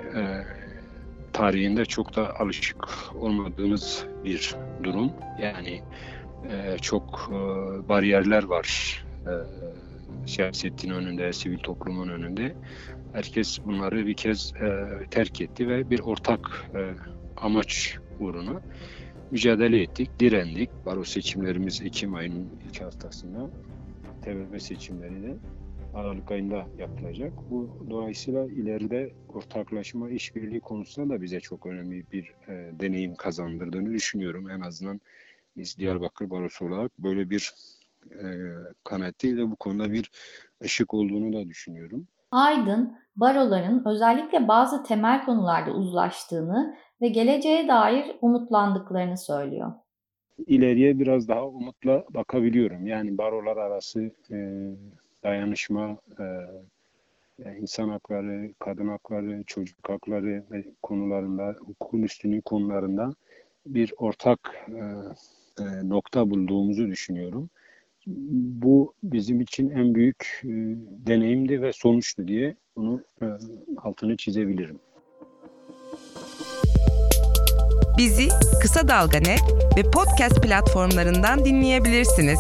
tarihinde 1.34 1.86
çok 1.86 2.16
da 2.16 2.40
alışık 2.40 2.86
olmadığımız 3.16 4.06
bir 4.24 4.56
durum. 4.84 5.12
Yani 5.42 5.82
e, 6.52 6.78
çok 6.78 7.32
e, 7.32 7.40
bariyerler 7.90 8.44
var 8.44 8.98
e, 9.26 9.34
siyasetin 10.28 10.90
önünde, 10.90 11.34
sivil 11.34 11.60
toplumun 11.60 12.08
önünde. 12.08 12.56
Herkes 13.14 13.60
bunları 13.66 14.08
bir 14.08 14.14
kez 14.14 14.54
e, 14.56 14.88
terk 15.12 15.42
etti 15.42 15.70
ve 15.70 15.90
bir 15.90 16.00
ortak 16.00 16.72
e, 16.76 16.94
amaç 17.38 17.98
uğruna 18.20 18.62
mücadele 19.32 19.82
ettik, 19.82 20.20
direndik. 20.20 20.70
Baro 20.86 21.04
seçimlerimiz 21.04 21.82
Ekim 21.82 22.16
ayının 22.16 22.50
ilk 22.70 22.82
haftasında, 22.82 23.50
TBB 24.22 24.60
seçimleri 24.60 25.24
de 25.24 25.36
Aralık 25.94 26.32
ayında 26.32 26.68
yapılacak. 26.78 27.34
Bu 27.50 27.70
dolayısıyla 27.90 28.46
ileride 28.46 29.14
ortaklaşma, 29.34 30.10
işbirliği 30.10 30.60
konusunda 30.60 31.14
da 31.14 31.22
bize 31.22 31.40
çok 31.40 31.66
önemli 31.66 32.04
bir 32.12 32.34
e, 32.48 32.72
deneyim 32.80 33.16
kazandırdığını 33.16 33.94
düşünüyorum. 33.94 34.50
En 34.50 34.60
azından 34.60 35.02
biz 35.58 35.78
Diyarbakır 35.78 36.30
Barosu 36.30 36.66
olarak 36.66 37.00
böyle 37.00 37.30
bir 37.30 37.54
e, 38.12 38.26
kanaatteyim 38.84 39.38
ve 39.38 39.52
bu 39.52 39.56
konuda 39.56 39.92
bir 39.92 40.12
ışık 40.64 40.94
olduğunu 40.94 41.34
da 41.34 41.50
düşünüyorum. 41.50 42.08
Aydın, 42.32 42.98
baroların 43.16 43.84
özellikle 43.86 44.48
bazı 44.48 44.84
temel 44.84 45.26
konularda 45.26 45.72
uzlaştığını 45.72 46.78
ve 47.02 47.08
geleceğe 47.08 47.68
dair 47.68 48.16
umutlandıklarını 48.22 49.18
söylüyor. 49.18 49.72
İleriye 50.48 51.00
biraz 51.00 51.28
daha 51.28 51.48
umutla 51.48 52.04
bakabiliyorum. 52.10 52.88
Yani 52.88 53.18
barolar 53.18 53.58
arası 53.58 54.12
e, 54.32 54.38
dayanışma, 55.24 55.98
e, 56.20 56.26
insan 57.60 57.90
hakları, 57.90 58.54
kadın 58.60 58.88
hakları, 58.88 59.44
çocuk 59.48 59.90
hakları 59.90 60.44
konularında, 60.84 61.56
hukukun 61.60 62.04
üstünlüğü 62.04 62.42
konularında 62.42 63.14
bir 63.66 63.94
ortak 63.98 64.68
e, 64.70 64.82
e, 65.60 65.90
nokta 65.90 66.30
bulduğumuzu 66.30 66.88
düşünüyorum. 66.88 67.50
Bu 68.62 68.94
bizim 69.04 69.42
için 69.42 69.70
en 69.70 69.96
büyük 69.96 70.42
e, 70.44 70.50
deneyimdi 71.08 71.62
ve 71.62 71.74
sonuçtu 71.74 72.28
diye 72.28 72.56
bunu 72.76 73.02
e, 73.22 73.26
altını 73.78 74.18
çizebilirim. 74.18 74.80
Bizi 77.98 78.28
Kısa 78.62 78.88
Dalga 78.88 79.18
Net 79.18 79.42
ve 79.78 79.82
podcast 79.92 80.44
platformlarından 80.44 81.46
dinleyebilirsiniz. 81.46 82.40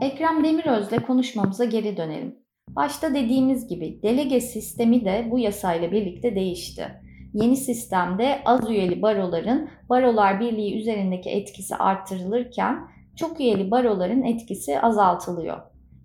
Ekrem 0.00 0.44
Demiröz'le 0.44 1.06
konuşmamıza 1.06 1.64
geri 1.64 1.96
dönelim. 1.96 2.34
Başta 2.68 3.14
dediğimiz 3.14 3.68
gibi 3.68 4.02
delege 4.02 4.40
sistemi 4.40 5.04
de 5.04 5.28
bu 5.30 5.38
yasayla 5.38 5.92
birlikte 5.92 6.34
değişti 6.34 7.00
Yeni 7.34 7.56
sistemde 7.56 8.38
az 8.44 8.70
üyeli 8.70 9.02
baroların 9.02 9.68
Barolar 9.88 10.40
Birliği 10.40 10.80
üzerindeki 10.80 11.30
etkisi 11.30 11.76
arttırılırken 11.76 12.88
çok 13.16 13.40
üyeli 13.40 13.70
baroların 13.70 14.22
etkisi 14.22 14.80
azaltılıyor. 14.80 15.58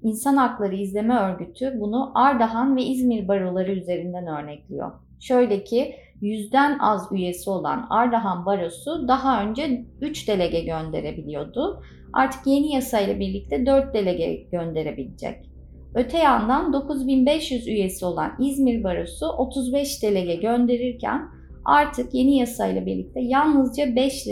İnsan 0.03 0.38
Hakları 0.38 0.75
İzleme 0.75 1.15
Örgütü 1.15 1.74
bunu 1.79 2.12
Ardahan 2.15 2.75
ve 2.75 2.84
İzmir 2.84 3.27
baroları 3.27 3.72
üzerinden 3.72 4.27
örnekliyor. 4.27 4.91
Şöyle 5.20 5.63
ki 5.63 5.96
yüzden 6.22 6.79
az 6.79 7.12
üyesi 7.12 7.50
olan 7.50 7.88
Ardahan 7.89 8.46
Barosu 8.46 9.08
daha 9.08 9.44
önce 9.44 9.86
3 10.01 10.27
delege 10.27 10.60
gönderebiliyordu. 10.60 11.82
Artık 12.13 12.48
yeni 12.48 12.74
yasayla 12.74 13.20
birlikte 13.20 13.65
4 13.65 13.94
delege 13.94 14.48
gönderebilecek. 14.51 15.54
Öte 15.95 16.17
yandan 16.17 16.73
9500 16.73 17.67
üyesi 17.67 18.05
olan 18.05 18.31
İzmir 18.39 18.83
Barosu 18.83 19.27
35 19.27 20.03
delege 20.03 20.35
gönderirken 20.35 21.21
artık 21.65 22.13
yeni 22.13 22.37
yasayla 22.37 22.85
birlikte 22.85 23.21
yalnızca 23.21 23.95
5 23.95 24.25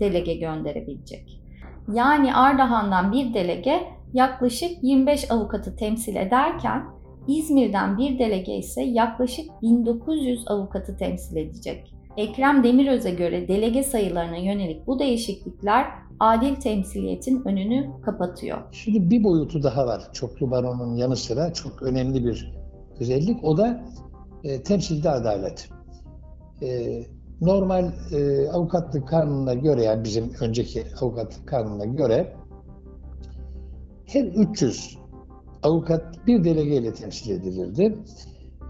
delege 0.00 0.34
gönderebilecek. 0.34 1.40
Yani 1.94 2.34
Ardahan'dan 2.34 3.12
bir 3.12 3.34
delege 3.34 3.80
yaklaşık 4.14 4.70
25 4.82 5.30
avukatı 5.30 5.76
temsil 5.76 6.16
ederken 6.16 6.84
İzmir'den 7.28 7.98
bir 7.98 8.18
delege 8.18 8.56
ise 8.56 8.82
yaklaşık 8.82 9.62
1900 9.62 10.48
avukatı 10.48 10.96
temsil 10.96 11.36
edecek. 11.36 11.94
Ekrem 12.20 12.64
Demiröz'e 12.64 13.10
göre 13.10 13.48
delege 13.48 13.82
sayılarına 13.82 14.36
yönelik 14.36 14.86
bu 14.86 14.98
değişiklikler 14.98 15.86
adil 16.20 16.54
temsiliyetin 16.54 17.44
önünü 17.44 17.90
kapatıyor. 18.02 18.58
Şimdi 18.72 19.10
bir 19.10 19.24
boyutu 19.24 19.62
daha 19.62 19.86
var 19.86 20.12
çoklu 20.12 20.50
baronun 20.50 20.96
yanı 20.96 21.16
sıra 21.16 21.52
çok 21.52 21.82
önemli 21.82 22.24
bir 22.24 22.52
özellik. 23.00 23.44
O 23.44 23.56
da 23.56 23.84
e, 24.44 24.62
temsilde 24.62 25.10
adalet. 25.10 25.68
E, 26.62 27.02
normal 27.40 27.90
e, 28.12 28.48
avukatlık 28.48 29.08
kanununa 29.08 29.54
göre 29.54 29.82
yani 29.82 30.04
bizim 30.04 30.30
önceki 30.40 30.84
avukatlık 31.00 31.48
kanununa 31.48 31.84
göre 31.84 32.36
her 34.06 34.24
300 34.24 34.98
avukat 35.62 36.26
bir 36.26 36.44
delegeyle 36.44 36.94
temsil 36.94 37.30
edilirdi. 37.30 37.98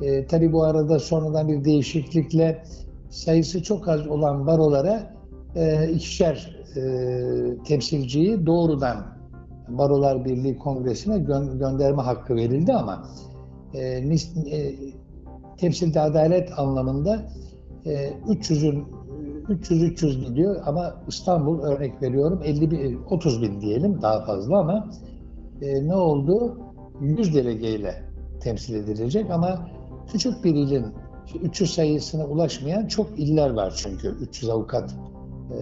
E, 0.03 0.27
tabii 0.27 0.53
bu 0.53 0.65
arada 0.65 0.99
sonradan 0.99 1.49
bir 1.49 1.65
değişiklikle 1.65 2.63
sayısı 3.11 3.63
çok 3.63 3.89
az 3.89 4.07
olan 4.07 4.47
barolara 4.47 5.15
e, 5.57 5.91
ikişer 5.91 6.57
e, 6.77 6.83
temsilciyi 7.65 8.47
doğrudan 8.47 9.21
Barolar 9.69 10.25
Birliği 10.25 10.59
Kongresi'ne 10.59 11.15
gö- 11.17 11.59
gönderme 11.59 12.03
hakkı 12.03 12.37
verildi 12.37 12.73
ama 12.73 13.09
e, 13.75 13.81
e, 14.51 14.75
temsilde 15.59 16.01
adalet 16.01 16.59
anlamında 16.59 17.23
e, 17.85 18.11
300'ün 18.29 18.85
300-300 19.49 20.25
gidiyor 20.29 20.63
ama 20.67 20.95
İstanbul 21.09 21.63
örnek 21.63 22.03
veriyorum 22.03 22.41
50 22.45 22.71
bin, 22.71 23.03
30 23.11 23.43
bin 23.43 23.61
diyelim 23.61 24.03
daha 24.03 24.25
fazla 24.25 24.59
ama 24.59 24.91
e, 25.63 25.89
ne 25.89 25.95
oldu? 25.95 26.59
100 27.01 27.35
delegeyle 27.35 28.03
temsil 28.41 28.75
edilecek 28.75 29.31
ama 29.31 29.69
küçük 30.13 30.45
bir 30.45 30.55
ilin 30.55 30.87
300 31.39 31.75
sayısına 31.75 32.27
ulaşmayan 32.27 32.87
çok 32.87 33.19
iller 33.19 33.51
var 33.51 33.75
çünkü 33.77 34.09
300 34.09 34.51
avukat 34.51 34.95
e, 35.51 35.59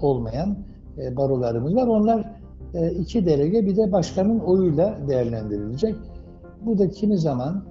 olmayan 0.00 0.56
e, 0.98 1.16
barolarımız 1.16 1.74
var. 1.74 1.86
Onlar 1.86 2.32
e, 2.74 2.90
iki 2.90 3.26
delege 3.26 3.66
bir 3.66 3.76
de 3.76 3.92
başkanın 3.92 4.38
oyuyla 4.38 4.98
değerlendirilecek. 5.08 5.94
Bu 6.60 6.78
da 6.78 6.90
kimi 6.90 7.18
zaman 7.18 7.64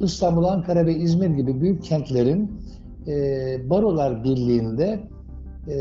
İstanbul, 0.00 0.44
Ankara 0.44 0.86
ve 0.86 0.94
İzmir 0.94 1.30
gibi 1.30 1.60
büyük 1.60 1.84
kentlerin 1.84 2.60
e, 3.06 3.70
barolar 3.70 4.24
birliğinde 4.24 5.00
e, 5.68 5.76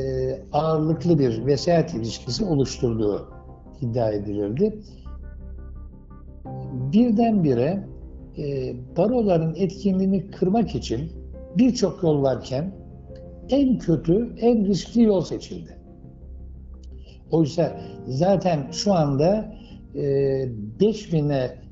ağırlıklı 0.54 1.20
bir 1.20 1.46
vesayet 1.46 1.94
ilişkisi 1.94 2.46
oluşturduğu 2.46 3.28
iddia 3.82 4.10
edilirdi. 4.10 4.80
Birdenbire 6.94 7.88
e, 8.38 8.74
baroların 8.98 9.56
etkinliğini 9.56 10.32
kırmak 10.32 10.76
için 10.76 11.12
birçok 11.58 12.04
yol 12.04 12.24
varken 12.24 12.74
en 13.50 13.78
kötü, 13.78 14.36
en 14.40 14.66
riskli 14.66 15.04
yol 15.04 15.22
seçildi. 15.22 15.78
Oysa 17.32 17.82
zaten 18.08 18.72
şu 18.72 18.94
anda 18.94 19.56
e, 19.96 20.02
5000'e 20.80 21.64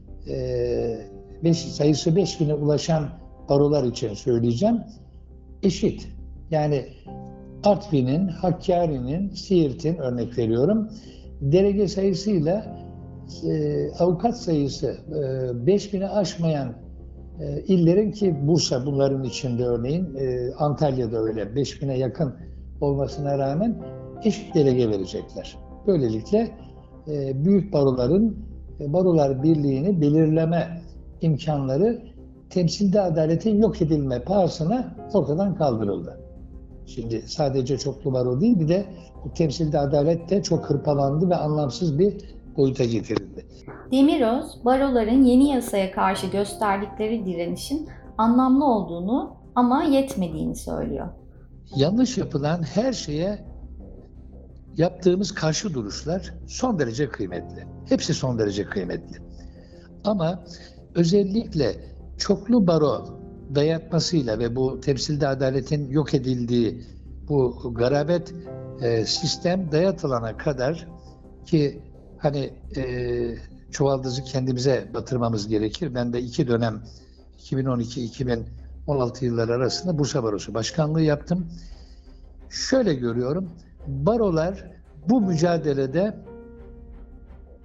e, 1.43 1.53
sayısı 1.53 2.09
5000'e 2.09 2.53
ulaşan 2.53 3.09
barolar 3.49 3.83
için 3.83 4.13
söyleyeceğim. 4.13 4.79
Eşit. 5.63 6.07
Yani 6.51 6.85
Artvin'in, 7.63 8.27
Hakkari'nin, 8.27 9.29
Siirt'in 9.29 9.97
örnek 9.97 10.37
veriyorum. 10.37 10.89
Derece 11.41 11.87
sayısıyla 11.87 12.80
e, 13.43 13.91
avukat 13.99 14.37
sayısı 14.37 14.87
e, 14.87 15.15
5000'e 15.71 16.07
aşmayan 16.07 16.73
e, 17.39 17.61
illerin 17.61 18.11
ki 18.11 18.47
Bursa 18.47 18.85
bunların 18.85 19.23
içinde 19.23 19.65
örneğin 19.65 20.15
e, 20.15 20.53
Antalya'da 20.57 21.17
öyle 21.17 21.41
5000'e 21.41 21.97
yakın 21.97 22.33
olmasına 22.81 23.37
rağmen 23.37 23.77
eşit 24.23 24.55
delege 24.55 24.89
verecekler. 24.89 25.57
Böylelikle 25.87 26.51
e, 27.07 27.45
büyük 27.45 27.73
baroların 27.73 28.37
e, 28.79 28.93
barolar 28.93 29.43
birliğini 29.43 30.01
belirleme 30.01 30.81
imkanları 31.21 32.01
temsilde 32.49 33.01
adaletin 33.01 33.61
yok 33.61 33.81
edilme 33.81 34.23
pahasına 34.23 34.95
ortadan 35.13 35.55
kaldırıldı. 35.55 36.19
Şimdi 36.85 37.21
sadece 37.25 37.77
çoklu 37.77 38.13
baro 38.13 38.41
değil 38.41 38.59
bir 38.59 38.67
de 38.67 38.85
bu 39.25 39.33
temsilde 39.33 39.79
adalet 39.79 40.29
de 40.29 40.43
çok 40.43 40.69
hırpalandı 40.69 41.29
ve 41.29 41.35
anlamsız 41.35 41.99
bir 41.99 42.40
boyuta 42.57 42.83
getirildi. 42.83 43.45
Demiröz, 43.91 44.65
baroların 44.65 45.23
yeni 45.23 45.49
yasaya 45.49 45.91
karşı 45.91 46.27
gösterdikleri 46.27 47.25
direnişin 47.25 47.89
anlamlı 48.17 48.65
olduğunu 48.65 49.35
ama 49.55 49.83
yetmediğini 49.83 50.55
söylüyor. 50.55 51.07
Yanlış 51.75 52.17
yapılan 52.17 52.63
her 52.63 52.93
şeye 52.93 53.45
yaptığımız 54.77 55.31
karşı 55.33 55.73
duruşlar 55.73 56.33
son 56.47 56.79
derece 56.79 57.09
kıymetli. 57.09 57.67
Hepsi 57.89 58.13
son 58.13 58.39
derece 58.39 58.65
kıymetli. 58.65 59.17
Ama 60.03 60.43
özellikle 60.95 61.75
çoklu 62.17 62.67
baro 62.67 63.21
dayatmasıyla 63.55 64.39
ve 64.39 64.55
bu 64.55 64.79
temsilde 64.79 65.27
adaletin 65.27 65.89
yok 65.89 66.13
edildiği 66.13 66.81
bu 67.29 67.73
garabet 67.73 68.33
e, 68.81 69.05
sistem 69.05 69.71
dayatılana 69.71 70.37
kadar 70.37 70.87
ki 71.45 71.81
hani 72.21 72.53
e, 72.77 72.83
çuvaldızı 73.71 74.23
kendimize 74.23 74.87
batırmamız 74.93 75.47
gerekir. 75.47 75.95
Ben 75.95 76.13
de 76.13 76.21
iki 76.21 76.47
dönem 76.47 76.81
2012-2016 77.39 79.25
yılları 79.25 79.53
arasında 79.53 79.99
Bursa 79.99 80.23
Barosu 80.23 80.53
Başkanlığı 80.53 81.01
yaptım. 81.01 81.47
Şöyle 82.49 82.93
görüyorum, 82.93 83.49
barolar 83.87 84.71
bu 85.09 85.21
mücadelede 85.21 86.15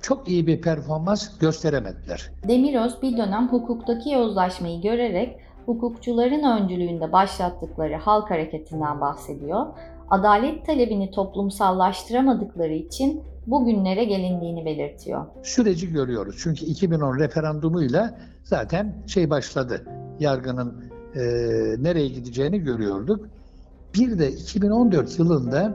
çok 0.03 0.29
iyi 0.29 0.47
bir 0.47 0.63
performans 0.63 1.39
gösteremediler. 1.39 2.31
Demiröz 2.49 3.03
bir 3.03 3.17
dönem 3.17 3.49
hukuktaki 3.49 4.11
yozlaşmayı 4.11 4.83
görerek 4.83 5.41
hukukçuların 5.67 6.63
öncülüğünde 6.63 7.13
başlattıkları 7.13 7.97
halk 7.97 8.31
hareketinden 8.31 9.01
bahsediyor. 9.01 9.67
Adalet 10.11 10.67
talebini 10.67 11.11
toplumsallaştıramadıkları 11.11 12.73
için 12.73 13.23
bugünlere 13.47 14.05
gelindiğini 14.05 14.65
belirtiyor. 14.65 15.27
Süreci 15.43 15.93
görüyoruz. 15.93 16.37
Çünkü 16.39 16.65
2010 16.65 17.19
referandumuyla 17.19 18.19
zaten 18.45 18.95
şey 19.07 19.31
başladı. 19.31 19.85
Yargının 20.21 20.85
e, 21.15 21.21
nereye 21.79 22.09
gideceğini 22.09 22.59
görüyorduk. 22.61 23.29
Bir 23.95 24.19
de 24.19 24.33
2014 24.33 25.19
yılında 25.19 25.75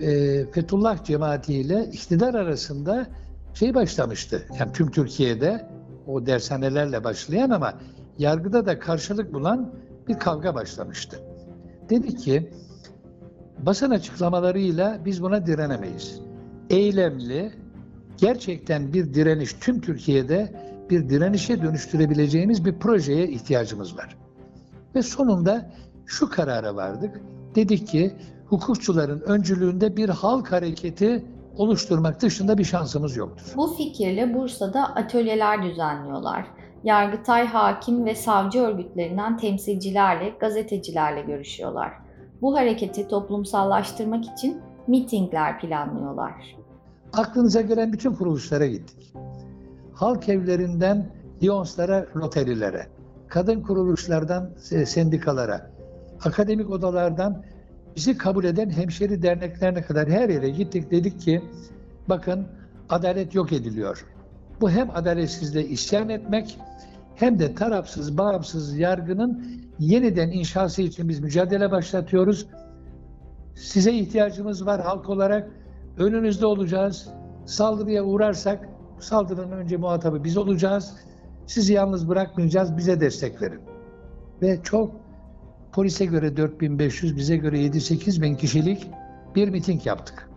e, 0.00 0.44
Fethullah 0.46 1.04
cemaati 1.04 1.54
ile 1.54 1.84
iktidar 1.92 2.34
arasında 2.34 3.06
şey 3.54 3.74
başlamıştı. 3.74 4.46
Yani 4.60 4.72
tüm 4.72 4.90
Türkiye'de 4.90 5.68
o 6.06 6.26
dershanelerle 6.26 7.04
başlayan 7.04 7.50
ama 7.50 7.74
yargıda 8.18 8.66
da 8.66 8.78
karşılık 8.78 9.34
bulan 9.34 9.74
bir 10.08 10.18
kavga 10.18 10.54
başlamıştı. 10.54 11.20
Dedi 11.90 12.16
ki 12.16 12.50
basın 13.58 13.90
açıklamalarıyla 13.90 14.98
biz 15.04 15.22
buna 15.22 15.46
direnemeyiz. 15.46 16.31
Eylemli, 16.70 17.52
gerçekten 18.16 18.92
bir 18.92 19.14
direniş 19.14 19.52
tüm 19.52 19.80
Türkiye'de 19.80 20.52
bir 20.90 21.08
direnişe 21.08 21.62
dönüştürebileceğimiz 21.62 22.64
bir 22.64 22.78
projeye 22.78 23.28
ihtiyacımız 23.28 23.98
var. 23.98 24.16
Ve 24.94 25.02
sonunda 25.02 25.70
şu 26.06 26.30
karara 26.30 26.76
vardık. 26.76 27.20
Dedik 27.54 27.86
ki 27.86 28.12
hukukçuların 28.46 29.20
öncülüğünde 29.20 29.96
bir 29.96 30.08
halk 30.08 30.52
hareketi 30.52 31.24
oluşturmak 31.56 32.22
dışında 32.22 32.58
bir 32.58 32.64
şansımız 32.64 33.16
yoktur. 33.16 33.52
Bu 33.56 33.74
fikirle 33.76 34.34
Bursa'da 34.34 34.94
atölyeler 34.94 35.62
düzenliyorlar. 35.62 36.46
Yargıtay 36.84 37.46
hakim 37.46 38.04
ve 38.04 38.14
savcı 38.14 38.60
örgütlerinden 38.60 39.36
temsilcilerle, 39.36 40.28
gazetecilerle 40.40 41.22
görüşüyorlar. 41.22 41.92
Bu 42.42 42.56
hareketi 42.56 43.08
toplumsallaştırmak 43.08 44.24
için 44.24 44.60
mitingler 44.86 45.60
planlıyorlar. 45.60 46.56
Aklınıza 47.12 47.60
gelen 47.60 47.92
bütün 47.92 48.12
kuruluşlara 48.12 48.66
gittik. 48.66 49.14
Halk 49.94 50.28
evlerinden 50.28 51.10
Lyons'lara, 51.42 52.06
loterilere, 52.16 52.86
kadın 53.28 53.60
kuruluşlardan 53.62 54.50
e, 54.72 54.86
sendikalara, 54.86 55.70
akademik 56.24 56.70
odalardan 56.70 57.44
bizi 57.96 58.18
kabul 58.18 58.44
eden 58.44 58.70
hemşeri 58.70 59.22
derneklerine 59.22 59.82
kadar 59.82 60.08
her 60.08 60.28
yere 60.28 60.50
gittik. 60.50 60.90
Dedik 60.90 61.20
ki 61.20 61.42
bakın 62.08 62.46
adalet 62.88 63.34
yok 63.34 63.52
ediliyor. 63.52 64.06
Bu 64.60 64.70
hem 64.70 64.90
adaletsizliğe 64.90 65.64
isyan 65.64 66.08
etmek 66.08 66.58
hem 67.16 67.38
de 67.38 67.54
tarafsız, 67.54 68.18
bağımsız 68.18 68.78
yargının 68.78 69.46
yeniden 69.78 70.30
inşası 70.30 70.82
için 70.82 71.08
biz 71.08 71.20
mücadele 71.20 71.70
başlatıyoruz. 71.70 72.46
Size 73.54 73.92
ihtiyacımız 73.92 74.66
var 74.66 74.80
halk 74.80 75.08
olarak. 75.08 75.50
Önünüzde 75.98 76.46
olacağız. 76.46 77.08
Saldırıya 77.46 78.04
uğrarsak 78.04 78.68
saldırının 79.00 79.52
önce 79.52 79.76
muhatabı 79.76 80.24
biz 80.24 80.36
olacağız. 80.36 80.96
Sizi 81.46 81.72
yalnız 81.72 82.08
bırakmayacağız. 82.08 82.76
Bize 82.76 83.00
destek 83.00 83.42
verin. 83.42 83.60
Ve 84.42 84.62
çok 84.62 84.92
polise 85.72 86.04
göre 86.04 86.36
4500, 86.36 87.16
bize 87.16 87.36
göre 87.36 87.58
7-8 87.58 88.22
bin 88.22 88.34
kişilik 88.34 88.90
bir 89.34 89.48
miting 89.48 89.86
yaptık. 89.86 90.28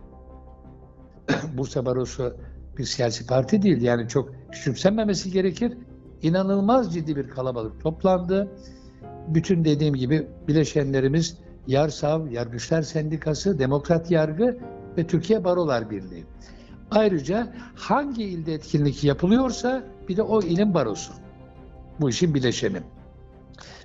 Bursa 1.56 1.86
Barosu 1.86 2.36
bir 2.78 2.84
siyasi 2.84 3.26
parti 3.26 3.62
değil. 3.62 3.82
Yani 3.82 4.08
çok 4.08 4.32
küçümsenmemesi 4.52 5.30
gerekir. 5.30 5.78
İnanılmaz 6.22 6.94
ciddi 6.94 7.16
bir 7.16 7.28
kalabalık 7.28 7.80
toplandı. 7.80 8.48
Bütün 9.28 9.64
dediğim 9.64 9.94
gibi 9.94 10.28
bileşenlerimiz 10.48 11.38
Yarsav, 11.66 12.30
Yargıçlar 12.30 12.82
Sendikası, 12.82 13.58
Demokrat 13.58 14.10
Yargı 14.10 14.58
ve 14.96 15.06
Türkiye 15.06 15.44
Barolar 15.44 15.90
Birliği. 15.90 16.24
Ayrıca 16.90 17.48
hangi 17.74 18.24
ilde 18.24 18.54
etkinlik 18.54 19.04
yapılıyorsa 19.04 19.82
bir 20.08 20.16
de 20.16 20.22
o 20.22 20.42
ilin 20.42 20.74
barosu. 20.74 21.12
Bu 22.00 22.10
işin 22.10 22.34
bileşeni. 22.34 22.78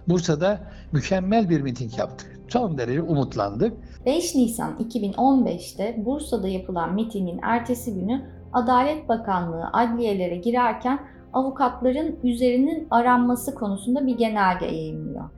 Bursa'da 0.08 0.60
mükemmel 0.92 1.50
bir 1.50 1.62
miting 1.62 2.00
yaptık. 2.00 2.40
Son 2.48 2.78
derece 2.78 3.02
umutlandık. 3.02 3.74
5 4.06 4.36
Nisan 4.36 4.78
2015'te 4.80 6.06
Bursa'da 6.06 6.48
yapılan 6.48 6.94
mitingin 6.94 7.40
ertesi 7.44 7.94
günü 7.94 8.22
Adalet 8.54 9.10
Bakanlığı 9.10 9.70
adliyelere 9.74 10.36
girerken 10.36 11.00
avukatların 11.34 12.20
üzerinin 12.24 12.88
aranması 12.92 13.56
konusunda 13.56 14.08
bir 14.08 14.18
genelge 14.18 14.66
yayınlıyor. 14.66 15.30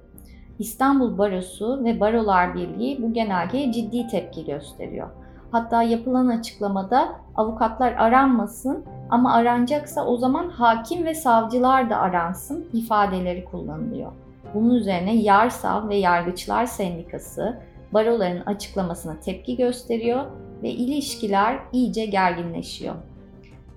İstanbul 0.60 1.18
Barosu 1.18 1.84
ve 1.84 2.00
Barolar 2.00 2.56
Birliği 2.56 3.02
bu 3.02 3.14
genelgeye 3.14 3.72
ciddi 3.72 4.08
tepki 4.08 4.46
gösteriyor. 4.46 5.08
Hatta 5.52 5.84
yapılan 5.84 6.28
açıklamada 6.28 7.10
avukatlar 7.36 7.94
aranmasın 7.94 8.86
ama 9.10 9.34
aranacaksa 9.34 10.06
o 10.06 10.18
zaman 10.18 10.50
hakim 10.50 11.06
ve 11.06 11.14
savcılar 11.14 11.90
da 11.90 11.98
aransın 11.98 12.66
ifadeleri 12.74 13.46
kullanılıyor. 13.46 14.12
Bunun 14.54 14.76
üzerine 14.76 15.16
Yarsav 15.16 15.90
ve 15.90 15.96
Yargıçlar 15.96 16.66
Sendikası 16.66 17.60
baroların 17.94 18.42
açıklamasına 18.46 19.20
tepki 19.20 19.58
gösteriyor 19.58 20.26
ve 20.64 20.70
ilişkiler 20.70 21.60
iyice 21.72 22.06
gerginleşiyor. 22.06 22.96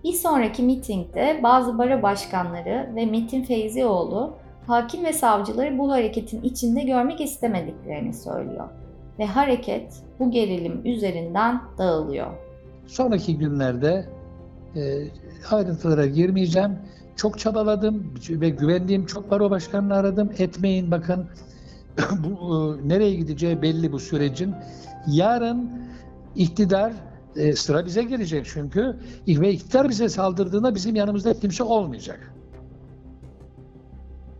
Bir 0.04 0.12
sonraki 0.12 0.62
mitingde 0.62 1.40
bazı 1.42 1.78
baro 1.78 2.02
başkanları 2.02 2.92
ve 2.94 3.06
Metin 3.06 3.42
Feyzioğlu 3.44 4.34
hakim 4.66 5.04
ve 5.04 5.12
savcıları 5.12 5.78
bu 5.78 5.90
hareketin 5.92 6.42
içinde 6.42 6.82
görmek 6.82 7.20
istemediklerini 7.20 8.14
söylüyor 8.14 8.68
ve 9.18 9.26
hareket 9.26 9.94
bu 10.18 10.30
gerilim 10.30 10.80
üzerinden 10.84 11.62
dağılıyor. 11.78 12.26
Sonraki 12.86 13.38
günlerde 13.38 14.06
e, 14.76 14.80
ayrıntılara 15.50 16.06
girmeyeceğim. 16.06 16.78
Çok 17.16 17.38
çabaladım 17.38 18.14
ve 18.30 18.48
güvendiğim 18.48 19.06
çok 19.06 19.30
baro 19.30 19.50
başkanını 19.50 19.94
aradım. 19.94 20.30
Etmeyin 20.38 20.90
bakın 20.90 21.26
bu 22.24 22.76
e, 22.84 22.88
nereye 22.88 23.14
gideceği 23.14 23.62
belli 23.62 23.92
bu 23.92 23.98
sürecin. 23.98 24.54
Yarın 25.06 25.70
iktidar 26.36 26.92
e, 27.36 27.52
sıra 27.52 27.86
bize 27.86 28.02
gelecek 28.02 28.46
çünkü 28.52 28.96
ve 29.28 29.52
iktidar 29.52 29.88
bize 29.88 30.08
saldırdığında 30.08 30.74
bizim 30.74 30.96
yanımızda 30.96 31.34
kimse 31.34 31.64
olmayacak. 31.64 32.32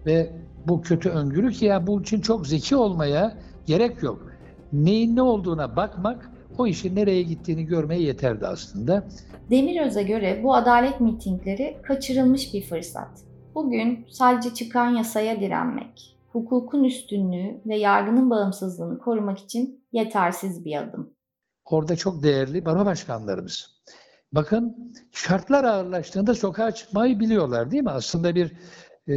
Ve 0.06 0.32
bu 0.68 0.82
kötü 0.82 1.08
öngörü 1.10 1.52
ki 1.52 1.64
ya 1.64 1.86
bu 1.86 2.00
için 2.00 2.20
çok 2.20 2.46
zeki 2.46 2.76
olmaya 2.76 3.38
gerek 3.66 4.02
yok. 4.02 4.32
Neyin 4.72 5.16
ne 5.16 5.22
olduğuna 5.22 5.76
bakmak 5.76 6.30
o 6.58 6.66
işin 6.66 6.96
nereye 6.96 7.22
gittiğini 7.22 7.64
görmeye 7.64 8.02
yeterdi 8.02 8.46
aslında. 8.46 9.04
Demiröz'e 9.50 10.02
göre 10.02 10.40
bu 10.42 10.54
adalet 10.54 11.00
mitingleri 11.00 11.76
kaçırılmış 11.82 12.54
bir 12.54 12.62
fırsat. 12.62 13.08
Bugün 13.54 14.06
sadece 14.10 14.54
çıkan 14.54 14.90
yasaya 14.90 15.40
direnmek, 15.40 16.16
hukukun 16.32 16.84
üstünlüğü 16.84 17.60
ve 17.66 17.76
yargının 17.76 18.30
bağımsızlığını 18.30 18.98
korumak 18.98 19.38
için 19.38 19.84
yetersiz 19.92 20.64
bir 20.64 20.76
adım. 20.76 21.10
Orada 21.64 21.96
çok 21.96 22.22
değerli 22.22 22.64
baro 22.64 22.84
başkanlarımız. 22.84 23.76
Bakın 24.32 24.92
şartlar 25.12 25.64
ağırlaştığında 25.64 26.34
sokağa 26.34 26.70
çıkmayı 26.70 27.20
biliyorlar 27.20 27.70
değil 27.70 27.82
mi? 27.82 27.90
Aslında 27.90 28.34
bir 28.34 28.52
e, 29.08 29.14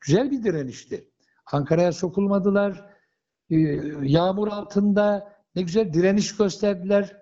güzel 0.00 0.30
bir 0.30 0.42
direnişti. 0.42 1.08
Ankara'ya 1.52 1.92
sokulmadılar. 1.92 2.84
E, 3.50 3.56
yağmur 4.02 4.48
altında 4.48 5.36
ne 5.54 5.62
güzel 5.62 5.92
direniş 5.92 6.36
gösterdiler. 6.36 7.16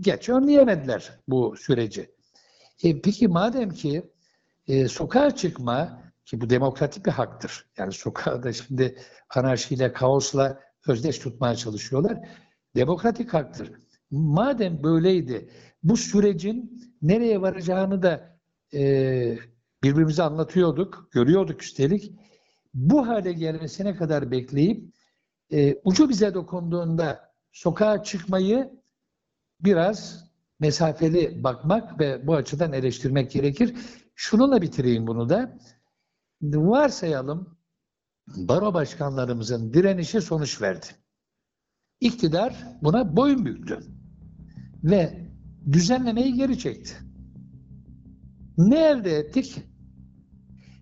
Geç 0.00 0.28
önleyemediler 0.28 1.20
bu 1.28 1.56
süreci. 1.56 2.14
E, 2.82 3.00
peki 3.00 3.28
madem 3.28 3.70
ki 3.70 4.10
e, 4.68 4.88
sokağa 4.88 5.36
çıkma 5.36 6.02
ki 6.24 6.40
bu 6.40 6.50
demokratik 6.50 7.06
bir 7.06 7.10
haktır. 7.10 7.66
Yani 7.78 7.92
sokağa 7.92 8.42
da 8.42 8.52
şimdi 8.52 8.98
anarşiyle, 9.34 9.92
kaosla 9.92 10.60
özdeş 10.88 11.18
tutmaya 11.18 11.56
çalışıyorlar. 11.56 12.18
Demokratik 12.76 13.34
haktır. 13.34 13.72
Madem 14.10 14.82
böyleydi, 14.82 15.50
bu 15.82 15.96
sürecin 15.96 16.82
nereye 17.02 17.40
varacağını 17.40 18.02
da 18.02 18.38
e, 18.74 19.38
birbirimize 19.82 20.22
anlatıyorduk, 20.22 21.08
görüyorduk 21.12 21.62
üstelik. 21.62 22.12
Bu 22.74 23.08
hale 23.08 23.32
gelmesine 23.32 23.96
kadar 23.96 24.30
bekleyip 24.30 24.94
e, 25.52 25.80
ucu 25.84 26.08
bize 26.08 26.34
dokunduğunda 26.34 27.32
sokağa 27.52 28.02
çıkmayı 28.02 28.80
biraz 29.60 30.24
mesafeli 30.60 31.44
bakmak 31.44 32.00
ve 32.00 32.26
bu 32.26 32.34
açıdan 32.34 32.72
eleştirmek 32.72 33.30
gerekir. 33.30 33.76
Şununla 34.14 34.62
bitireyim 34.62 35.06
bunu 35.06 35.28
da. 35.28 35.58
Varsayalım 36.42 37.58
baro 38.36 38.74
başkanlarımızın 38.74 39.72
direnişi 39.72 40.20
sonuç 40.20 40.62
verdi. 40.62 40.86
İktidar 42.00 42.78
buna 42.82 43.16
boyun 43.16 43.46
büktü 43.46 43.80
ve 44.84 45.30
düzenlemeyi 45.72 46.34
geri 46.34 46.58
çekti. 46.58 46.96
Ne 48.58 48.78
elde 48.78 49.16
ettik? 49.16 49.69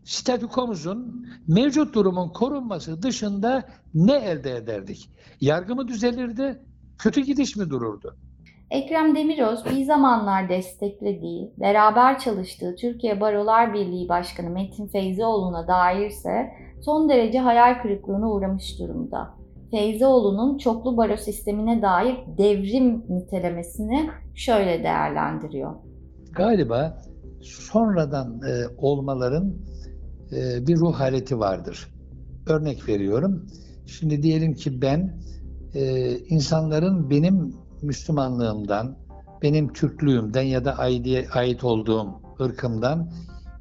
Statükomuzun 0.09 1.27
mevcut 1.49 1.95
durumun 1.95 2.29
korunması 2.29 3.03
dışında 3.03 3.65
ne 3.95 4.15
elde 4.17 4.57
ederdik? 4.57 5.11
Yargı 5.41 5.75
mı 5.75 5.89
düzelirdi? 5.89 6.63
Kötü 6.99 7.21
gidiş 7.21 7.57
mi 7.57 7.71
dururdu? 7.71 8.17
Ekrem 8.71 9.17
Demiröz 9.17 9.65
bir 9.65 9.85
zamanlar 9.85 10.49
desteklediği, 10.49 11.53
beraber 11.61 12.19
çalıştığı 12.19 12.77
Türkiye 12.77 13.21
Barolar 13.21 13.75
Birliği 13.75 14.09
Başkanı 14.09 14.51
Metin 14.51 14.89
Feyzioğlu'na 14.89 15.69
dairse 15.69 16.51
son 16.81 17.09
derece 17.09 17.39
hayal 17.39 17.83
kırıklığına 17.83 18.31
uğramış 18.31 18.79
durumda. 18.79 19.35
Feyzioğlu'nun 19.71 20.59
çoklu 20.59 20.97
baro 20.97 21.17
sistemine 21.17 21.83
dair 21.83 22.17
devrim 22.39 23.05
nitelemesini 23.09 24.11
şöyle 24.35 24.83
değerlendiriyor. 24.83 25.75
Galiba 26.33 27.03
sonradan 27.43 28.41
e, 28.43 28.53
olmaların 28.79 29.55
e, 30.33 30.67
bir 30.67 30.77
ruh 30.77 30.95
haleti 30.95 31.39
vardır. 31.39 31.89
Örnek 32.47 32.89
veriyorum. 32.89 33.47
Şimdi 33.87 34.23
diyelim 34.23 34.55
ki 34.55 34.83
ben 34.83 35.21
e, 35.75 36.17
insanların 36.19 37.11
benim 37.11 37.55
Müslümanlığımdan, 37.83 38.99
benim 39.43 39.73
Türklüğümden 39.73 40.43
ya 40.43 40.65
da 40.65 40.79
ait, 40.79 41.65
olduğum 41.65 42.21
ırkımdan 42.41 43.13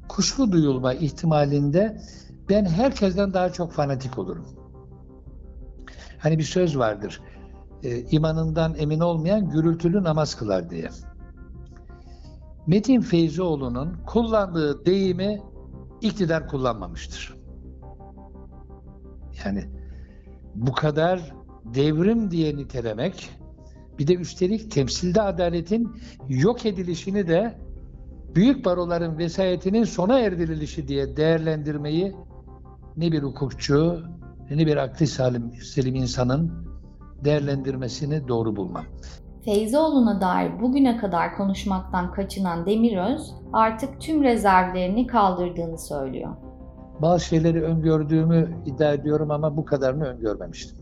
kuşku 0.08 0.52
duyulma 0.52 0.94
ihtimalinde 0.94 2.00
ben 2.48 2.64
herkesten 2.64 3.32
daha 3.32 3.52
çok 3.52 3.72
fanatik 3.72 4.18
olurum. 4.18 4.46
Hani 6.18 6.38
bir 6.38 6.44
söz 6.44 6.78
vardır. 6.78 7.20
E, 7.82 8.00
imanından 8.00 8.74
emin 8.78 9.00
olmayan 9.00 9.50
gürültülü 9.50 10.04
namaz 10.04 10.34
kılar 10.34 10.70
diye. 10.70 10.88
Metin 12.66 13.00
Feyzioğlu'nun 13.00 13.96
kullandığı 14.06 14.86
deyimi 14.86 15.42
iktidar 16.00 16.48
kullanmamıştır. 16.48 17.34
Yani 19.44 19.64
bu 20.54 20.72
kadar 20.72 21.34
devrim 21.64 22.30
diye 22.30 22.56
nitelemek 22.56 23.30
bir 23.98 24.06
de 24.06 24.14
üstelik 24.14 24.70
temsilde 24.70 25.22
adaletin 25.22 25.96
yok 26.28 26.66
edilişini 26.66 27.28
de 27.28 27.58
büyük 28.34 28.64
baroların 28.64 29.18
vesayetinin 29.18 29.84
sona 29.84 30.18
erdirilişi 30.18 30.88
diye 30.88 31.16
değerlendirmeyi 31.16 32.16
ne 32.96 33.12
bir 33.12 33.22
hukukçu 33.22 34.02
ne 34.50 34.66
bir 34.66 34.76
akli 34.76 35.06
salim, 35.06 35.52
selim 35.52 35.94
insanın 35.94 36.68
değerlendirmesini 37.24 38.28
doğru 38.28 38.56
bulmam. 38.56 38.84
Feyzoğlu'na 39.48 40.20
dair 40.20 40.60
bugüne 40.60 40.96
kadar 40.96 41.36
konuşmaktan 41.36 42.12
kaçınan 42.12 42.66
Demiröz 42.66 43.34
artık 43.52 44.00
tüm 44.00 44.22
rezervlerini 44.22 45.06
kaldırdığını 45.06 45.78
söylüyor. 45.78 46.30
Bazı 47.02 47.24
şeyleri 47.24 47.62
öngördüğümü 47.62 48.56
iddia 48.66 48.92
ediyorum 48.92 49.30
ama 49.30 49.56
bu 49.56 49.64
kadarını 49.64 50.04
öngörmemiştim. 50.04 50.76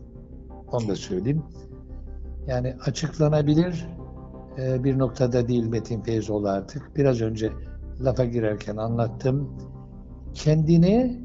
Onu 0.71 0.87
da 0.87 0.95
söyleyeyim. 0.95 1.43
Yani 2.47 2.75
açıklanabilir 2.85 3.87
e, 4.57 4.83
bir 4.83 4.99
noktada 4.99 5.47
değil 5.47 5.67
Metin 5.67 6.01
Feyzoğlu 6.01 6.49
artık. 6.49 6.95
Biraz 6.95 7.21
önce 7.21 7.51
lafa 8.01 8.25
girerken 8.25 8.77
anlattım. 8.77 9.57
Kendini 10.33 11.21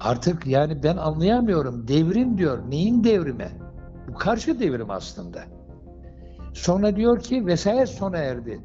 artık 0.00 0.46
yani 0.46 0.82
ben 0.82 0.96
anlayamıyorum. 0.96 1.88
Devrim 1.88 2.38
diyor. 2.38 2.58
Neyin 2.70 3.04
devrimi? 3.04 3.48
Bu 4.08 4.14
karşı 4.14 4.60
devrim 4.60 4.90
aslında. 4.90 5.51
Sonra 6.52 6.96
diyor 6.96 7.20
ki 7.20 7.46
vesayet 7.46 7.88
sona 7.88 8.18
erdi. 8.18 8.60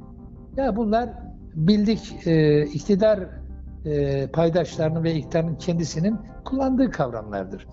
Ya 0.58 0.76
bunlar 0.76 1.10
bildik 1.56 2.28
e, 2.28 2.62
iktidar 2.66 3.20
e, 3.86 4.28
paydaşlarının 4.28 5.04
ve 5.04 5.16
iktidarın 5.16 5.56
kendisinin 5.56 6.16
kullandığı 6.46 6.92
kavramlardır. 6.92 7.68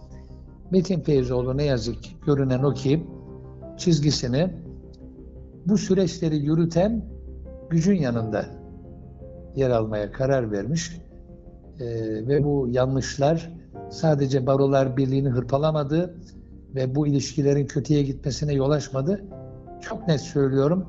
Metin 0.70 1.00
Feyzoğlu 1.00 1.56
ne 1.56 1.64
yazık 1.64 1.96
görünen 2.26 2.62
o 2.62 2.74
ki 2.74 3.06
çizgisini 3.76 4.50
bu 5.66 5.78
süreçleri 5.78 6.36
yürüten 6.36 7.04
gücün 7.70 7.96
yanında 7.96 8.44
yer 9.56 9.70
almaya 9.70 10.12
karar 10.12 10.52
vermiş 10.52 11.00
e, 11.80 11.86
ve 12.28 12.44
bu 12.44 12.68
yanlışlar 12.70 13.52
sadece 13.90 14.46
Barolar 14.46 14.96
Birliği'ni 14.96 15.28
hırpalamadı 15.28 16.14
ve 16.74 16.94
bu 16.94 17.06
ilişkilerin 17.06 17.66
kötüye 17.66 18.02
gitmesine 18.02 18.52
yol 18.52 18.70
açmadı. 18.70 19.24
Çok 19.84 20.08
net 20.08 20.20
söylüyorum. 20.20 20.86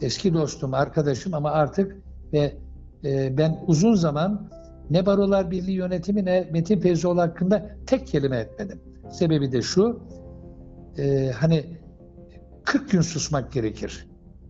Eski 0.00 0.34
dostum, 0.34 0.74
arkadaşım 0.74 1.34
ama 1.34 1.50
artık 1.50 1.96
ve 2.32 2.56
e, 3.04 3.38
ben 3.38 3.58
uzun 3.66 3.94
zaman 3.94 4.50
ne 4.90 5.06
Barolar 5.06 5.50
Birliği 5.50 5.76
yönetimi 5.76 6.24
ne 6.24 6.48
Metin 6.52 6.80
Feyzoğlu 6.80 7.20
hakkında 7.20 7.70
tek 7.86 8.06
kelime 8.06 8.36
etmedim. 8.36 8.80
Sebebi 9.10 9.52
de 9.52 9.62
şu, 9.62 10.00
e, 10.98 11.30
hani 11.30 11.64
40 12.64 12.90
gün 12.90 13.00
susmak 13.00 13.52
gerekir. 13.52 14.06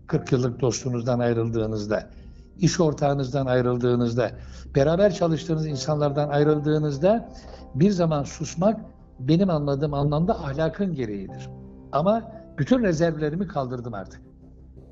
40 0.06 0.32
yıllık 0.32 0.60
dostunuzdan 0.60 1.18
ayrıldığınızda, 1.18 2.10
iş 2.58 2.80
ortağınızdan 2.80 3.46
ayrıldığınızda, 3.46 4.30
beraber 4.74 5.14
çalıştığınız 5.14 5.66
insanlardan 5.66 6.28
ayrıldığınızda 6.28 7.28
bir 7.74 7.90
zaman 7.90 8.24
susmak 8.24 8.80
benim 9.20 9.50
anladığım 9.50 9.94
anlamda 9.94 10.34
ahlakın 10.34 10.94
gereğidir. 10.94 11.48
Ama 11.92 12.39
bütün 12.60 12.82
rezervlerimi 12.82 13.48
kaldırdım 13.48 13.94
artık. 13.94 14.20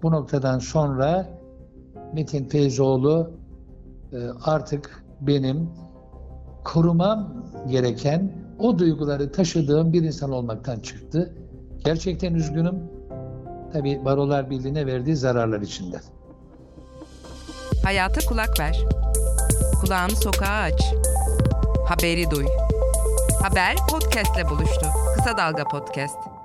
Bu 0.03 0.13
noktadan 0.13 0.59
sonra 0.59 1.29
Metin 2.13 2.49
Feyzoğlu 2.49 3.31
e, 4.13 4.17
artık 4.45 5.05
benim 5.21 5.71
korumam 6.65 7.45
gereken 7.71 8.33
o 8.59 8.79
duyguları 8.79 9.33
taşıdığım 9.33 9.93
bir 9.93 10.03
insan 10.03 10.33
olmaktan 10.33 10.81
çıktı. 10.81 11.35
Gerçekten 11.85 12.35
üzgünüm. 12.35 12.75
Tabi 13.73 14.05
Barolar 14.05 14.51
Birliği'ne 14.51 14.87
verdiği 14.87 15.17
zararlar 15.17 15.61
içinde. 15.61 16.01
Hayata 17.85 18.21
kulak 18.29 18.61
ver. 18.61 18.85
Kulağını 19.81 20.17
sokağa 20.17 20.63
aç. 20.63 20.95
Haberi 21.87 22.31
duy. 22.31 22.47
Haber 23.43 23.77
podcastle 23.91 24.49
buluştu. 24.51 24.87
Kısa 25.17 25.37
Dalga 25.37 25.65
Podcast. 25.65 26.38